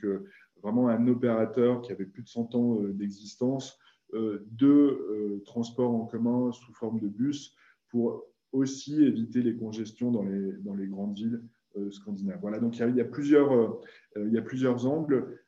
vraiment 0.62 0.88
un 0.88 1.06
opérateur 1.06 1.82
qui 1.82 1.92
avait 1.92 2.06
plus 2.06 2.22
de 2.22 2.28
100 2.28 2.54
ans 2.54 2.76
d'existence 2.94 3.78
de 4.12 5.40
transport 5.44 5.94
en 5.94 6.06
commun 6.06 6.50
sous 6.52 6.72
forme 6.72 6.98
de 6.98 7.08
bus 7.08 7.54
pour 7.88 8.24
aussi 8.52 9.02
éviter 9.04 9.42
les 9.42 9.54
congestions 9.54 10.10
dans 10.10 10.24
les, 10.24 10.52
dans 10.64 10.74
les 10.74 10.86
grandes 10.86 11.16
villes 11.16 11.42
scandinaves. 11.90 12.38
Voilà, 12.40 12.58
donc 12.58 12.76
il 12.76 12.80
y 12.80 12.82
a, 12.82 12.88
y 12.88 13.00
a 13.00 14.42
plusieurs 14.42 14.86
angles 14.86 15.38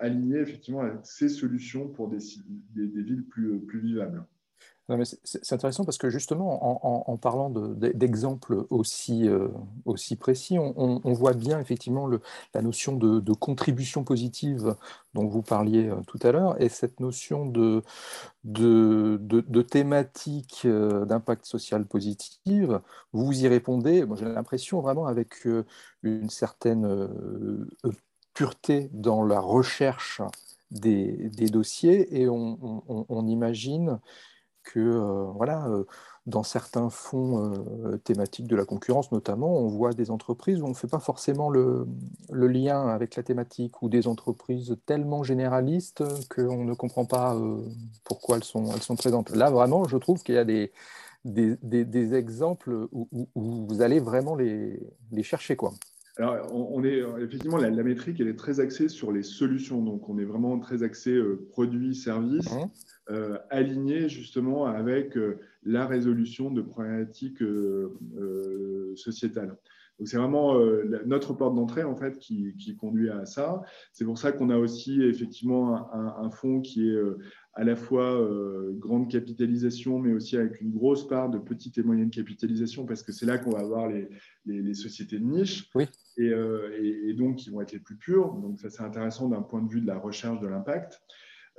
alignés 0.00 0.38
effectivement 0.38 0.80
avec 0.80 1.04
ces 1.04 1.28
solutions 1.28 1.88
pour 1.88 2.08
des, 2.08 2.18
villes 2.74 3.24
plus 3.24 3.80
vivables. 3.80 4.24
C'est 5.22 5.52
intéressant 5.52 5.84
parce 5.84 5.96
que 5.96 6.10
justement, 6.10 7.08
en, 7.08 7.16
parlant 7.16 7.50
d'exemples 7.50 8.66
aussi, 8.68 9.28
euh, 9.28 9.48
précis, 10.18 10.58
on, 10.58 11.12
voit 11.12 11.34
bien 11.34 11.60
effectivement 11.60 12.08
la 12.52 12.62
notion 12.62 12.96
de, 12.96 13.32
contribution 13.32 14.02
positive 14.02 14.74
dont 15.14 15.26
vous 15.26 15.42
parliez 15.42 15.88
euh, 15.88 15.96
tout 16.06 16.18
à 16.22 16.32
l'heure 16.32 16.60
et 16.60 16.68
cette 16.68 16.98
notion 17.00 17.46
de, 17.46 17.82
thématique 19.62 20.62
euh, 20.64 21.04
d'impact 21.04 21.46
social 21.46 21.86
positive. 21.86 22.80
Vous 23.12 23.44
y 23.44 23.46
répondez, 23.48 24.04
j'ai 24.16 24.24
l'impression 24.24 24.80
vraiment 24.80 25.06
avec 25.06 25.46
une 26.02 26.28
certaine 26.28 27.08
pureté 28.34 28.90
dans 28.92 29.22
la 29.22 29.38
recherche 29.38 30.20
des, 30.72 31.30
dossiers 31.50 32.20
et 32.20 32.28
on 32.28 33.26
imagine 33.28 34.00
que 34.62 34.80
euh, 34.80 35.24
voilà, 35.34 35.66
euh, 35.68 35.84
dans 36.26 36.42
certains 36.42 36.90
fonds 36.90 37.52
euh, 37.84 37.96
thématiques 37.98 38.46
de 38.46 38.56
la 38.56 38.64
concurrence, 38.64 39.12
notamment, 39.12 39.58
on 39.58 39.68
voit 39.68 39.92
des 39.92 40.10
entreprises 40.10 40.62
où 40.62 40.66
on 40.66 40.70
ne 40.70 40.74
fait 40.74 40.88
pas 40.88 41.00
forcément 41.00 41.50
le, 41.50 41.86
lien 42.30 42.88
avec 42.88 43.16
la 43.16 43.22
thématique 43.22 43.82
ou 43.82 43.88
des 43.88 44.06
entreprises 44.06 44.76
tellement 44.86 45.22
généralistes 45.22 46.04
qu'on 46.28 46.64
ne 46.64 46.74
comprend 46.74 47.04
pas 47.04 47.36
pourquoi 48.04 48.36
elles 48.36 48.44
sont, 48.44 48.96
présentes. 48.96 49.30
Là, 49.30 49.50
vraiment, 49.50 49.84
je 49.84 49.96
trouve 49.96 50.22
qu'il 50.22 50.34
y 50.34 50.38
a 50.38 50.44
des, 50.44 52.14
exemples 52.14 52.88
où, 52.92 53.08
vous 53.34 53.82
allez 53.82 54.00
vraiment 54.00 54.34
les, 54.34 54.80
les 55.10 55.22
chercher. 55.22 55.56
Quoi. 55.56 55.72
Alors, 56.18 56.54
on 56.54 56.84
est 56.84 57.02
effectivement 57.20 57.56
la, 57.56 57.70
métrique, 57.70 58.20
elle 58.20 58.28
est 58.28 58.36
très 58.36 58.60
axée 58.60 58.88
sur 58.88 59.12
les 59.12 59.22
solutions. 59.22 59.82
Donc, 59.82 60.08
on 60.10 60.18
est 60.18 60.24
vraiment 60.24 60.58
très 60.58 60.82
axé 60.82 61.10
euh, 61.10 61.46
produits, 61.50 61.94
services, 61.94 62.52
mmh. 62.52 62.70
euh, 63.10 63.38
alignés 63.48 64.10
justement 64.10 64.66
avec 64.66 65.16
euh, 65.16 65.38
la 65.62 65.86
résolution 65.86 66.50
de 66.50 66.60
problématiques 66.60 67.42
sociétales. 68.94 69.56
Donc, 69.98 70.08
c'est 70.08 70.16
vraiment 70.16 70.58
notre 71.06 71.32
porte 71.34 71.54
d'entrée 71.54 71.84
en 71.84 71.94
fait 71.94 72.18
qui, 72.18 72.76
conduit 72.78 73.08
à 73.08 73.24
ça. 73.24 73.62
C'est 73.92 74.04
pour 74.04 74.18
ça 74.18 74.32
qu'on 74.32 74.50
a 74.50 74.58
aussi 74.58 75.00
effectivement 75.02 75.92
un, 75.94 76.24
un 76.24 76.30
fonds 76.30 76.60
qui 76.60 76.88
est 76.88 76.98
à 77.54 77.64
la 77.64 77.76
fois 77.76 78.14
euh, 78.14 78.72
grande 78.78 79.10
capitalisation, 79.10 79.98
mais 79.98 80.12
aussi 80.12 80.36
avec 80.36 80.60
une 80.60 80.70
grosse 80.70 81.06
part 81.06 81.28
de 81.28 81.38
petite 81.38 81.76
et 81.78 81.82
moyenne 81.82 82.10
capitalisation, 82.10 82.86
parce 82.86 83.02
que 83.02 83.12
c'est 83.12 83.26
là 83.26 83.38
qu'on 83.38 83.50
va 83.50 83.60
avoir 83.60 83.88
les, 83.88 84.08
les, 84.46 84.74
sociétés 84.74 85.18
de 85.18 85.24
niche, 85.24 85.68
oui. 85.74 85.86
Euh, 86.30 86.70
et, 86.80 87.10
et, 87.10 87.14
donc 87.14 87.36
qui 87.36 87.50
vont 87.50 87.60
être 87.60 87.72
les 87.72 87.78
plus 87.78 87.96
pures. 87.96 88.34
Donc 88.34 88.58
ça, 88.58 88.70
c'est 88.70 88.82
intéressant 88.82 89.28
d'un 89.28 89.42
point 89.42 89.62
de 89.62 89.68
vue 89.68 89.80
de 89.80 89.86
la 89.86 89.98
recherche 89.98 90.40
de 90.40 90.46
l'impact. 90.46 91.00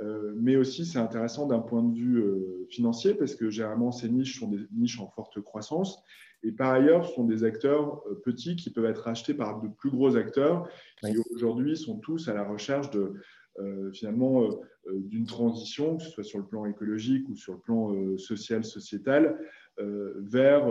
Euh, 0.01 0.33
mais 0.37 0.55
aussi, 0.55 0.85
c'est 0.85 0.99
intéressant 0.99 1.45
d'un 1.45 1.59
point 1.59 1.83
de 1.83 1.93
vue 1.93 2.23
financier, 2.69 3.13
parce 3.13 3.35
que 3.35 3.49
généralement, 3.49 3.91
ces 3.91 4.09
niches 4.09 4.39
sont 4.39 4.49
des 4.49 4.65
niches 4.71 4.99
en 4.99 5.07
forte 5.07 5.39
croissance. 5.41 6.01
Et 6.45 6.51
par 6.51 6.71
ailleurs, 6.71 7.05
ce 7.07 7.13
sont 7.13 7.23
des 7.23 7.43
acteurs 7.43 8.03
petits 8.23 8.55
qui 8.55 8.69
peuvent 8.69 8.85
être 8.85 9.07
achetés 9.07 9.33
par 9.33 9.61
de 9.61 9.69
plus 9.69 9.91
gros 9.91 10.17
acteurs 10.17 10.67
qui 10.99 11.15
aujourd'hui 11.33 11.77
sont 11.77 11.99
tous 11.99 12.27
à 12.27 12.33
la 12.33 12.43
recherche 12.43 12.91
de, 12.91 13.13
euh, 13.59 13.91
finalement 13.91 14.41
euh, 14.41 14.49
euh, 14.87 14.99
d'une 14.99 15.27
transition, 15.27 15.97
que 15.97 16.03
ce 16.03 16.09
soit 16.09 16.23
sur 16.23 16.39
le 16.39 16.45
plan 16.45 16.65
écologique 16.65 17.29
ou 17.29 17.35
sur 17.35 17.53
le 17.53 17.59
plan 17.59 18.17
social, 18.17 18.63
sociétal, 18.63 19.37
vers 19.77 20.67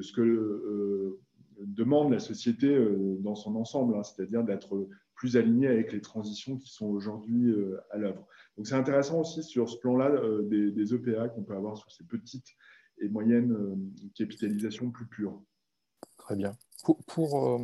ce 0.00 0.12
que 0.12 1.18
demande 1.60 2.12
la 2.12 2.18
société 2.18 2.78
dans 3.20 3.34
son 3.34 3.56
ensemble, 3.56 3.96
hein, 3.96 4.02
c'est-à-dire 4.02 4.44
d'être 4.44 4.88
plus 5.14 5.36
aligné 5.36 5.66
avec 5.68 5.92
les 5.92 6.00
transitions 6.00 6.58
qui 6.58 6.70
sont 6.70 6.86
aujourd'hui 6.86 7.54
à 7.90 7.96
l'œuvre. 7.96 8.26
Donc 8.56 8.66
c'est 8.66 8.74
intéressant 8.74 9.20
aussi 9.20 9.42
sur 9.42 9.68
ce 9.68 9.76
plan-là 9.78 10.12
des, 10.42 10.70
des, 10.70 10.94
EPA 10.94 11.28
qu'on 11.28 11.42
peut 11.42 11.54
avoir 11.54 11.78
sur 11.78 11.90
ces 11.90 12.04
petites 12.04 12.48
et 13.00 13.08
moyennes 13.08 13.56
capitalisations 14.14 14.90
plus 14.90 15.06
pures. 15.06 15.40
Très 16.26 16.34
bien. 16.34 16.52
Pour, 17.06 17.48
euh, 17.48 17.58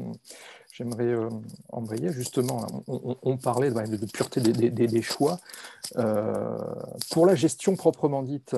j'aimerais 0.72 1.12
euh, 1.14 1.28
embrayer 1.70 2.12
justement, 2.12 2.84
on, 2.86 3.36
parlait 3.36 3.70
de, 3.70 4.06
pureté 4.06 4.40
des, 4.40 5.02
choix. 5.02 5.40
Euh, 5.96 6.56
pour 7.10 7.26
la 7.26 7.34
gestion 7.34 7.74
proprement 7.74 8.22
dite, 8.22 8.56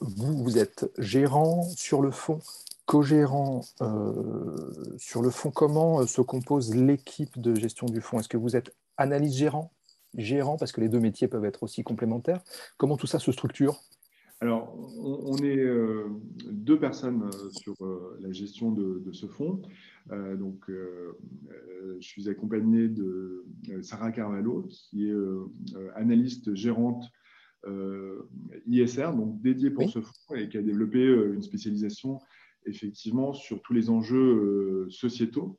vous, 0.00 0.36
vous 0.42 0.58
êtes 0.58 0.90
gérant 0.98 1.62
sur 1.76 2.00
le 2.00 2.12
fond, 2.12 2.38
co-gérant 2.88 3.60
sur 4.96 5.20
le 5.20 5.28
fond. 5.30 5.50
Comment 5.50 6.06
se 6.06 6.22
compose 6.22 6.74
l'équipe 6.74 7.38
de 7.38 7.54
gestion 7.54 7.86
du 7.86 8.00
fonds 8.00 8.18
Est-ce 8.18 8.30
que 8.30 8.38
vous 8.38 8.56
êtes 8.56 8.74
analyse 8.96 9.36
gérant, 9.36 9.72
gérant, 10.14 10.56
parce 10.56 10.72
que 10.72 10.80
les 10.80 10.88
deux 10.88 10.98
métiers 10.98 11.28
peuvent 11.28 11.44
être 11.44 11.62
aussi 11.62 11.84
complémentaires? 11.84 12.42
Comment 12.78 12.96
tout 12.96 13.06
ça 13.06 13.18
se 13.18 13.30
structure? 13.30 13.78
Alors, 14.40 14.72
on, 15.00 15.36
est 15.38 15.58
euh, 15.58 16.06
deux 16.50 16.78
personnes 16.78 17.24
euh, 17.24 17.50
sur 17.50 17.74
euh, 17.80 18.16
la 18.20 18.30
gestion 18.30 18.70
de, 18.70 19.02
ce 19.12 19.26
fonds. 19.26 19.60
donc, 20.10 20.64
je 20.68 22.00
suis 22.00 22.28
accompagné 22.28 22.88
de 22.88 23.44
Sarah 23.82 24.12
Carvalho, 24.12 24.66
qui 24.68 25.08
est 25.08 25.14
analyste 25.96 26.54
gérante 26.54 27.04
ISR, 28.66 29.12
donc 29.14 29.40
dédiée 29.42 29.70
pour 29.70 29.90
ce 29.90 30.00
fonds 30.00 30.34
et 30.34 30.48
qui 30.48 30.56
a 30.56 30.62
développé 30.62 31.04
une 31.04 31.42
spécialisation 31.42 32.20
effectivement 32.66 33.32
sur 33.32 33.62
tous 33.62 33.72
les 33.72 33.90
enjeux 33.90 34.86
sociétaux. 34.90 35.58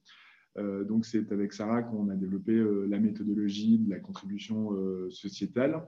donc, 0.58 1.06
c'est 1.06 1.32
avec 1.32 1.54
Sarah 1.54 1.84
qu'on 1.84 2.10
a 2.10 2.16
développé 2.16 2.54
la 2.88 3.00
méthodologie 3.00 3.80
de 3.80 3.90
la 3.90 4.00
contribution 4.00 4.72
sociétale. 5.10 5.84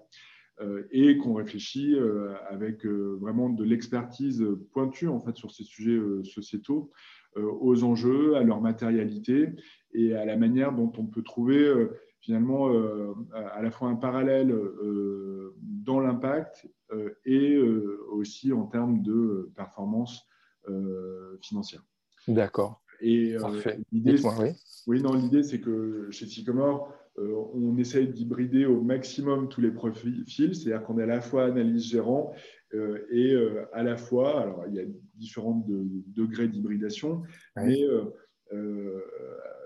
Euh, 0.61 0.83
et 0.91 1.17
qu'on 1.17 1.33
réfléchit 1.33 1.95
euh, 1.95 2.35
avec 2.49 2.85
euh, 2.85 3.17
vraiment 3.19 3.49
de 3.49 3.63
l'expertise 3.63 4.45
pointue 4.73 5.07
en 5.07 5.19
fait, 5.19 5.35
sur 5.35 5.51
ces 5.51 5.63
sujets 5.63 5.99
sociétaux, 6.23 6.91
aux 7.37 7.85
enjeux, 7.85 8.35
à 8.35 8.43
leur 8.43 8.59
matérialité 8.59 9.47
et 9.93 10.13
à 10.13 10.25
la 10.25 10.35
manière 10.35 10.73
dont 10.73 10.91
on 10.97 11.05
peut 11.05 11.21
trouver 11.21 11.73
finalement 12.19 12.69
à 13.33 13.61
la 13.61 13.71
fois 13.71 13.87
un 13.87 13.95
parallèle 13.95 14.53
dans 15.61 16.01
l'impact 16.01 16.67
et 17.23 17.57
aussi 18.09 18.51
en 18.51 18.65
termes 18.65 19.01
de 19.01 19.49
performance 19.55 20.27
financière. 21.41 21.83
D'accord. 22.27 22.81
Et 23.01 23.35
l'idée, 23.91 24.15
oui. 24.23 24.51
oui, 24.87 25.01
non, 25.01 25.13
l'idée 25.13 25.41
c'est 25.41 25.59
que 25.59 26.07
chez 26.11 26.27
Sycomore, 26.27 26.93
euh, 27.19 27.35
on 27.53 27.77
essaye 27.77 28.07
d'hybrider 28.07 28.65
au 28.65 28.81
maximum 28.81 29.49
tous 29.49 29.59
les 29.59 29.71
profils, 29.71 30.23
c'est-à-dire 30.27 30.83
qu'on 30.83 30.97
est 30.97 31.03
à 31.03 31.07
la 31.07 31.21
fois 31.21 31.45
analyse 31.45 31.83
gérant 31.83 32.33
euh, 32.73 33.05
et 33.11 33.33
euh, 33.33 33.65
à 33.73 33.83
la 33.83 33.97
fois, 33.97 34.41
alors 34.41 34.63
il 34.69 34.75
y 34.75 34.79
a 34.79 34.85
différents 35.15 35.65
degrés 35.67 36.47
d'hybridation, 36.47 37.23
mais 37.57 37.81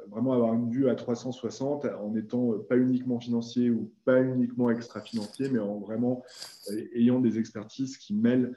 vraiment 0.07 0.33
avoir 0.33 0.53
une 0.53 0.69
vue 0.69 0.89
à 0.89 0.95
360 0.95 1.85
en 1.85 2.11
n'étant 2.11 2.59
pas 2.59 2.77
uniquement 2.77 3.19
financier 3.19 3.69
ou 3.69 3.91
pas 4.05 4.21
uniquement 4.21 4.69
extra-financier, 4.69 5.49
mais 5.49 5.59
en 5.59 5.79
vraiment 5.79 6.23
ayant 6.93 7.19
des 7.19 7.39
expertises 7.39 7.97
qui 7.97 8.13
mêlent 8.13 8.55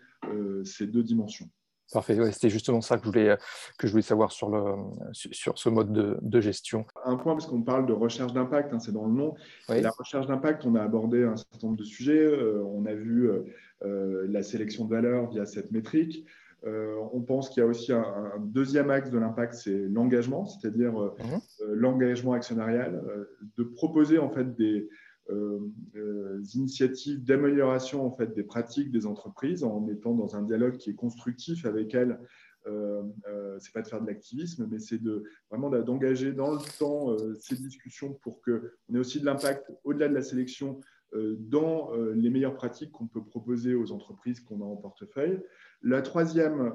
ces 0.65 0.87
deux 0.87 1.03
dimensions. 1.03 1.49
Parfait, 1.93 2.33
c'était 2.33 2.51
justement 2.51 2.83
ça 2.83 2.97
que 2.99 3.05
je 3.05 3.09
voulais, 3.09 3.37
que 3.79 3.87
je 3.87 3.93
voulais 3.93 4.03
savoir 4.03 4.31
sur, 4.31 4.51
le, 4.51 4.75
sur 5.13 5.59
ce 5.59 5.71
mode 5.71 5.93
de, 6.21 6.41
gestion. 6.41 6.85
Un 7.05 7.17
point, 7.17 7.33
parce 7.35 7.47
qu'on 7.47 7.63
parle 7.63 7.87
de 7.87 7.95
recherche 7.95 8.33
d'impact, 8.35 8.75
hein, 8.75 8.79
c'est 8.79 8.93
dans 8.93 9.07
le 9.07 9.13
nom. 9.13 9.35
La 9.69 9.91
recherche 9.91 10.27
d'impact, 10.27 10.67
on 10.67 10.75
a 10.75 10.83
abordé 10.83 11.25
un 11.25 11.37
certain 11.37 11.67
nombre 11.69 11.79
de 11.79 11.85
sujets. 11.85 12.23
Euh, 12.23 12.63
on 12.65 12.85
a 12.85 12.95
vu 12.95 13.31
euh, 13.31 13.45
euh, 13.85 14.27
la 14.29 14.43
sélection 14.43 14.85
de 14.85 14.91
valeur 14.91 15.31
via 15.31 15.47
cette 15.47 15.73
métrique. 15.73 16.27
on 16.65 17.21
pense 17.23 17.49
qu'il 17.49 17.63
y 17.63 17.65
a 17.65 17.69
aussi 17.69 17.93
un, 17.93 18.33
deuxième 18.41 18.91
axe 18.91 19.11
de 19.11 19.19
l'impact, 19.19 19.55
c'est 19.55 19.89
l'engagement, 19.89 20.45
c'est-à-dire 20.45 20.93
mmh 20.93 21.39
l'engagement 21.71 22.33
actionnarial, 22.33 23.03
de 23.57 23.63
proposer 23.63 24.19
en 24.19 24.31
fait 24.31 24.57
des, 24.57 24.77
euh, 24.77 24.87
euh, 24.87 25.08
initiatives 26.55 27.23
d'amélioration 27.23 28.07
en 28.07 28.11
fait 28.11 28.35
des 28.35 28.43
pratiques 28.43 28.91
des 28.91 29.07
entreprises 29.07 29.65
en 29.65 29.87
étant 29.89 30.15
dans 30.15 30.37
un 30.37 30.43
dialogue 30.43 30.77
qui 30.77 30.91
est 30.91 30.95
constructif 30.95 31.65
avec 31.67 31.95
elles. 31.95 32.19
Euh, 32.67 33.03
euh 33.29 33.57
c'est 33.61 33.73
pas 33.73 33.83
de 33.83 33.89
faire 33.89 34.01
de 34.01 34.07
l'activisme, 34.07 34.69
mais 34.71 34.79
c'est 34.79 35.03
de 35.03 35.25
vraiment 35.51 35.71
d'engager 35.71 36.33
dans 36.33 36.53
le 36.53 36.59
temps 36.79 37.17
ces 37.39 37.57
discussions 37.57 38.15
pour 38.23 38.41
que 38.41 38.73
on 38.89 38.95
ait 38.95 38.99
aussi 38.99 39.21
de 39.21 39.27
l'impact 39.27 39.71
au-delà 39.85 40.09
de 40.09 40.15
la 40.15 40.23
sélection 40.23 40.81
dans 41.13 41.93
les 42.15 42.29
meilleures 42.29 42.55
pratiques 42.55 42.93
qu'on 42.93 43.07
peut 43.07 43.25
proposer 43.25 43.75
aux 43.75 43.93
entreprises 43.93 44.41
qu'on 44.41 44.61
a 44.61 44.65
en 44.65 44.77
portefeuille. 44.77 45.41
La 45.83 46.03
troisième 46.03 46.75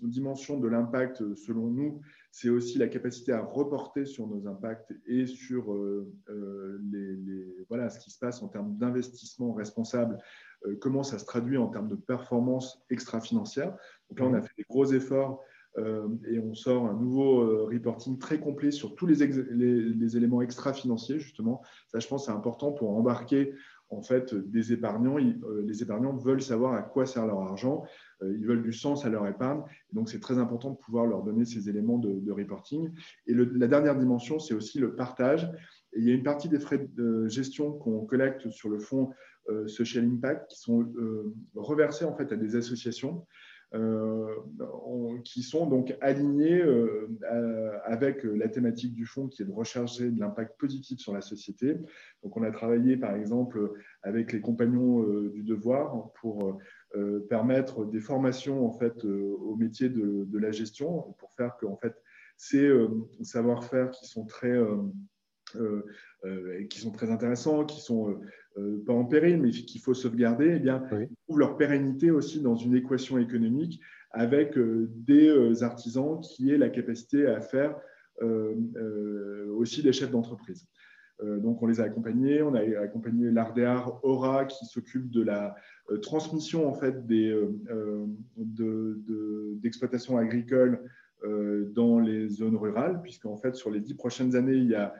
dimension 0.00 0.58
de 0.58 0.68
l'impact, 0.68 1.34
selon 1.34 1.66
nous, 1.66 2.00
c'est 2.32 2.48
aussi 2.48 2.78
la 2.78 2.88
capacité 2.88 3.32
à 3.32 3.40
reporter 3.40 4.04
sur 4.04 4.26
nos 4.26 4.46
impacts 4.46 4.94
et 5.06 5.26
sur 5.26 5.72
euh, 5.72 6.12
euh, 6.28 6.78
les, 6.92 7.66
voilà, 7.68 7.90
ce 7.90 7.98
qui 7.98 8.10
se 8.10 8.18
passe 8.18 8.42
en 8.42 8.48
termes 8.48 8.76
d'investissement 8.76 9.52
responsable, 9.52 10.18
euh, 10.66 10.76
comment 10.80 11.02
ça 11.02 11.18
se 11.18 11.24
traduit 11.24 11.56
en 11.56 11.68
termes 11.68 11.88
de 11.88 11.96
performance 11.96 12.84
extra-financière. 12.88 13.76
Donc 14.08 14.20
là, 14.20 14.26
on 14.26 14.34
a 14.34 14.42
fait 14.42 14.54
des 14.56 14.64
gros 14.68 14.86
efforts 14.86 15.42
et 15.78 16.40
on 16.40 16.52
sort 16.52 16.86
un 16.86 16.94
nouveau 16.94 17.66
reporting 17.66 18.18
très 18.18 18.40
complet 18.40 18.72
sur 18.72 18.96
tous 18.96 19.06
les, 19.06 19.14
les 19.14 20.16
éléments 20.16 20.42
extra-financiers, 20.42 21.20
justement. 21.20 21.62
Ça, 21.86 22.00
je 22.00 22.08
pense, 22.08 22.26
c'est 22.26 22.32
important 22.32 22.72
pour 22.72 22.90
embarquer 22.90 23.54
en 23.90 24.02
fait 24.02 24.34
des 24.34 24.72
épargnants. 24.72 25.18
Euh, 25.18 25.62
les 25.66 25.82
épargnants 25.82 26.16
veulent 26.16 26.42
savoir 26.42 26.74
à 26.74 26.82
quoi 26.82 27.06
sert 27.06 27.26
leur 27.26 27.40
argent, 27.40 27.84
euh, 28.22 28.34
ils 28.38 28.46
veulent 28.46 28.62
du 28.62 28.72
sens 28.72 29.04
à 29.04 29.08
leur 29.08 29.26
épargne. 29.26 29.62
donc, 29.92 30.08
c'est 30.08 30.20
très 30.20 30.38
important 30.38 30.70
de 30.70 30.76
pouvoir 30.76 31.06
leur 31.06 31.22
donner 31.22 31.44
ces 31.44 31.68
éléments 31.68 31.98
de, 31.98 32.30
reporting. 32.30 32.90
Et 33.26 33.34
la 33.34 33.66
dernière 33.66 33.96
dimension, 33.96 34.38
c'est 34.38 34.54
aussi 34.54 34.78
le 34.78 34.94
partage. 34.94 35.50
il 35.96 36.04
y 36.04 36.10
a 36.10 36.14
une 36.14 36.22
partie 36.22 36.48
des 36.48 36.60
frais 36.60 36.88
de 36.94 37.26
gestion 37.26 37.72
qu'on 37.72 38.04
collecte 38.06 38.48
sur 38.50 38.68
le 38.68 38.78
fonds 38.78 39.10
euh, 39.48 39.66
Social 39.66 40.04
Impact 40.04 40.50
qui 40.50 40.60
sont 40.60 40.86
reversés 41.54 42.04
en 42.04 42.16
fait 42.16 42.32
à 42.32 42.36
des 42.36 42.54
associations. 42.54 43.26
Euh, 43.72 44.26
qui 45.24 45.42
sont 45.44 45.66
donc 45.66 45.96
alignés 46.00 46.60
euh, 46.60 47.08
avec 47.84 48.24
la 48.24 48.48
thématique 48.48 48.94
du 48.94 49.06
fonds 49.06 49.28
qui 49.28 49.42
est 49.42 49.44
de 49.44 49.52
rechercher 49.52 50.10
de 50.10 50.18
l'impact 50.18 50.58
positif 50.58 50.98
sur 50.98 51.12
la 51.12 51.20
société. 51.20 51.76
Donc 52.24 52.36
on 52.36 52.42
a 52.42 52.50
travaillé 52.50 52.96
par 52.96 53.14
exemple 53.14 53.72
avec 54.02 54.32
les 54.32 54.40
compagnons 54.40 55.02
euh, 55.02 55.30
du 55.30 55.44
devoir 55.44 56.10
pour 56.14 56.58
permettre 57.28 57.84
des 57.84 58.00
formations 58.00 58.66
en 58.66 58.72
fait 58.72 59.04
au 59.04 59.54
métier 59.54 59.88
de, 59.88 60.38
la 60.38 60.50
gestion 60.50 61.14
pour 61.18 61.32
faire 61.34 61.56
que 61.56 61.66
en 61.66 61.76
fait 61.76 61.94
ces 62.36 62.68
savoir-faire 63.22 63.90
qui 63.90 64.06
sont 64.06 64.24
très 64.24 64.48
euh, 64.48 64.76
euh, 64.76 64.82
qui 66.68 66.80
sont 66.80 66.90
très 66.92 67.10
intéressants, 67.10 67.64
qui 67.64 67.80
sont 67.80 68.18
euh, 68.58 68.82
pas 68.84 68.92
en 68.92 69.04
péril, 69.04 69.40
mais 69.40 69.50
qu'il 69.50 69.80
faut 69.80 69.94
sauvegarder, 69.94 70.54
eh 70.56 70.58
bien, 70.58 70.82
trouvent 71.26 71.38
leur 71.38 71.56
pérennité 71.56 72.10
aussi 72.10 72.40
dans 72.40 72.56
une 72.56 72.74
équation 72.74 73.18
économique 73.18 73.80
avec 74.12 74.58
des 74.58 75.62
artisans 75.62 76.18
qui 76.20 76.50
aient 76.50 76.58
la 76.58 76.68
capacité 76.68 77.26
à 77.26 77.40
faire 77.40 77.76
aussi 79.56 79.82
des 79.82 79.92
chefs 79.92 80.10
d'entreprise. 80.10 80.66
donc, 81.22 81.62
on 81.62 81.66
les 81.66 81.80
a 81.80 81.84
accompagnés. 81.84 82.42
On 82.42 82.54
a 82.54 82.60
accompagné 82.80 83.30
l'Ardéar 83.30 84.04
Aura 84.04 84.46
qui 84.46 84.66
s'occupe 84.66 85.10
de 85.10 85.22
la 85.22 85.54
transmission 86.02 86.68
en 86.68 86.74
fait 86.74 87.06
des 87.06 87.32
d'exploitation 88.36 90.16
de, 90.16 90.22
agricole 90.22 90.82
dans 91.22 92.00
les 92.00 92.28
zones 92.28 92.56
rurales, 92.56 93.00
puisqu'en 93.02 93.36
fait, 93.36 93.54
sur 93.54 93.70
les 93.70 93.80
dix 93.80 93.94
prochaines 93.94 94.34
années, 94.34 94.56
il 94.56 94.68
y 94.68 94.74
a 94.74 94.92
euh, 94.92 94.96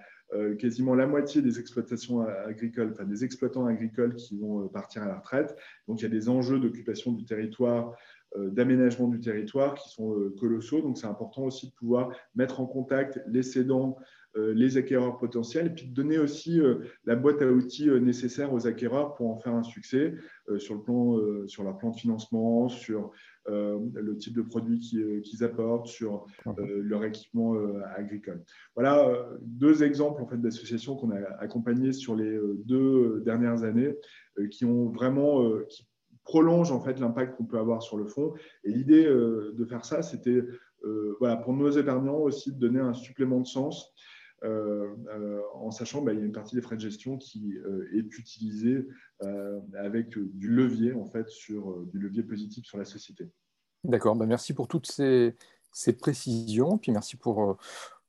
quasiment 0.58 0.94
la 0.94 1.06
moitié 1.06 1.42
des 1.42 1.58
exploitations 1.58 2.20
agricoles, 2.20 2.90
enfin 2.92 3.04
des 3.04 3.24
exploitants 3.24 3.66
agricoles 3.66 4.14
qui 4.14 4.38
vont 4.38 4.64
euh, 4.64 4.68
partir 4.68 5.02
à 5.02 5.06
la 5.06 5.16
retraite. 5.16 5.56
Donc 5.88 6.00
il 6.00 6.02
y 6.02 6.06
a 6.06 6.10
des 6.10 6.28
enjeux 6.28 6.60
d'occupation 6.60 7.12
du 7.12 7.24
territoire, 7.24 7.94
euh, 8.36 8.48
d'aménagement 8.50 9.08
du 9.08 9.20
territoire 9.20 9.74
qui 9.74 9.88
sont 9.90 10.14
colossaux. 10.38 10.82
Donc 10.82 10.98
c'est 10.98 11.06
important 11.06 11.42
aussi 11.42 11.70
de 11.70 11.74
pouvoir 11.74 12.10
mettre 12.34 12.60
en 12.60 12.66
contact 12.66 13.20
les 13.26 13.42
cédants, 13.42 13.96
les 14.36 14.76
acquéreurs 14.76 15.18
potentiels, 15.18 15.66
et 15.66 15.70
puis 15.70 15.88
de 15.88 15.92
donner 15.92 16.16
aussi 16.16 16.60
la 17.04 17.16
boîte 17.16 17.42
à 17.42 17.46
outils 17.46 17.90
nécessaire 17.90 18.52
aux 18.52 18.64
acquéreurs 18.68 19.14
pour 19.14 19.28
en 19.28 19.36
faire 19.36 19.54
un 19.54 19.64
succès 19.64 20.14
sur, 20.58 20.76
le 20.76 20.82
plan, 20.82 21.18
sur 21.48 21.64
leur 21.64 21.76
plan 21.76 21.90
de 21.90 21.96
financement, 21.96 22.68
sur 22.68 23.10
euh, 23.39 23.39
le 23.50 24.16
type 24.16 24.34
de 24.34 24.42
produits 24.42 24.90
euh, 24.94 25.20
qu'ils 25.20 25.44
apportent, 25.44 25.86
sur 25.86 26.26
euh, 26.46 26.80
leur 26.82 27.04
équipement 27.04 27.54
agricole. 27.96 28.42
Voilà 28.74 29.28
deux 29.42 29.82
exemples 29.82 30.22
en 30.22 30.26
fait, 30.26 30.40
d'associations 30.40 30.96
qu'on 30.96 31.10
a 31.10 31.20
accompagnées 31.38 31.92
sur 31.92 32.14
les 32.14 32.38
deux 32.64 33.22
dernières 33.24 33.62
années 33.62 33.94
qui 34.50 34.64
ont 34.64 34.88
vraiment 34.88 35.48
qui 35.68 35.86
prolongent 36.24 36.72
en 36.72 36.80
fait 36.80 37.00
l'impact 37.00 37.36
qu'on 37.36 37.44
peut 37.44 37.58
avoir 37.58 37.82
sur 37.82 37.96
le 37.96 38.06
fond. 38.06 38.34
Et 38.64 38.70
l'idée 38.70 39.04
de 39.04 39.64
faire 39.68 39.84
ça, 39.84 40.02
c'était 40.02 40.42
voilà, 41.18 41.36
pour 41.36 41.52
nos 41.52 41.70
épargnants 41.70 42.18
aussi 42.18 42.52
de 42.52 42.58
donner 42.58 42.80
un 42.80 42.94
supplément 42.94 43.40
de 43.40 43.46
sens 43.46 43.92
en 44.42 45.70
sachant 45.70 45.98
qu'il 45.98 46.06
bah, 46.06 46.14
y 46.14 46.18
a 46.18 46.24
une 46.24 46.32
partie 46.32 46.54
des 46.54 46.62
frais 46.62 46.76
de 46.76 46.80
gestion 46.80 47.18
qui 47.18 47.58
est 47.92 48.18
utilisée 48.18 48.86
avec 49.74 50.18
du 50.18 50.48
levier 50.48 50.92
en 50.92 51.06
fait 51.06 51.28
sur 51.28 51.84
du 51.86 51.98
levier 51.98 52.22
positif 52.22 52.64
sur 52.64 52.78
la 52.78 52.84
société. 52.84 53.30
D'accord, 53.84 54.14
bah, 54.14 54.26
merci 54.26 54.52
pour 54.52 54.68
toutes 54.68 54.86
ces, 54.86 55.34
précisions, 55.98 56.76
puis 56.76 56.92
merci 56.92 57.16
pour 57.16 57.42
euh, 57.42 57.54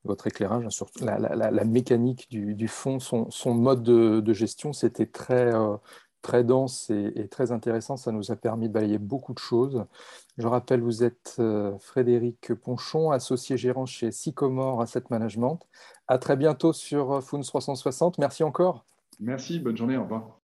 votre 0.04 0.28
éclairage 0.28 0.68
sur 0.70 0.90
la, 1.00 1.64
mécanique 1.64 2.28
du, 2.30 2.68
fonds, 2.68 3.00
son, 3.00 3.54
mode 3.54 3.84
de, 3.84 4.34
gestion. 4.34 4.74
C'était 4.74 5.06
très, 5.06 5.54
euh, 5.54 5.78
très 6.22 6.44
dense 6.44 6.90
et, 6.90 7.28
très 7.30 7.52
intéressant. 7.52 7.98
Ça 7.98 8.12
nous 8.12 8.32
a 8.32 8.36
permis 8.36 8.68
de 8.68 8.74
balayer 8.74 8.98
beaucoup 8.98 9.34
de 9.34 9.40
choses. 9.40 9.86
Je 10.38 10.48
rappelle, 10.48 10.82
vous 10.82 11.04
êtes 11.04 11.36
euh, 11.40 11.78
Frédéric 11.80 12.54
Ponchon, 12.56 13.12
associé 13.12 13.58
gérant 13.58 13.86
chez 13.86 14.12
Sycomore 14.12 14.82
Asset 14.82 15.04
Management. 15.10 15.60
À 16.08 16.18
très 16.18 16.36
bientôt 16.36 16.74
sur 16.74 17.24
Foons 17.24 17.42
360. 17.42 18.18
Merci 18.18 18.44
encore. 18.44 18.86
Merci, 19.20 19.60
bonne 19.60 19.78
journée, 19.78 19.98
au 19.98 20.04
revoir. 20.04 20.41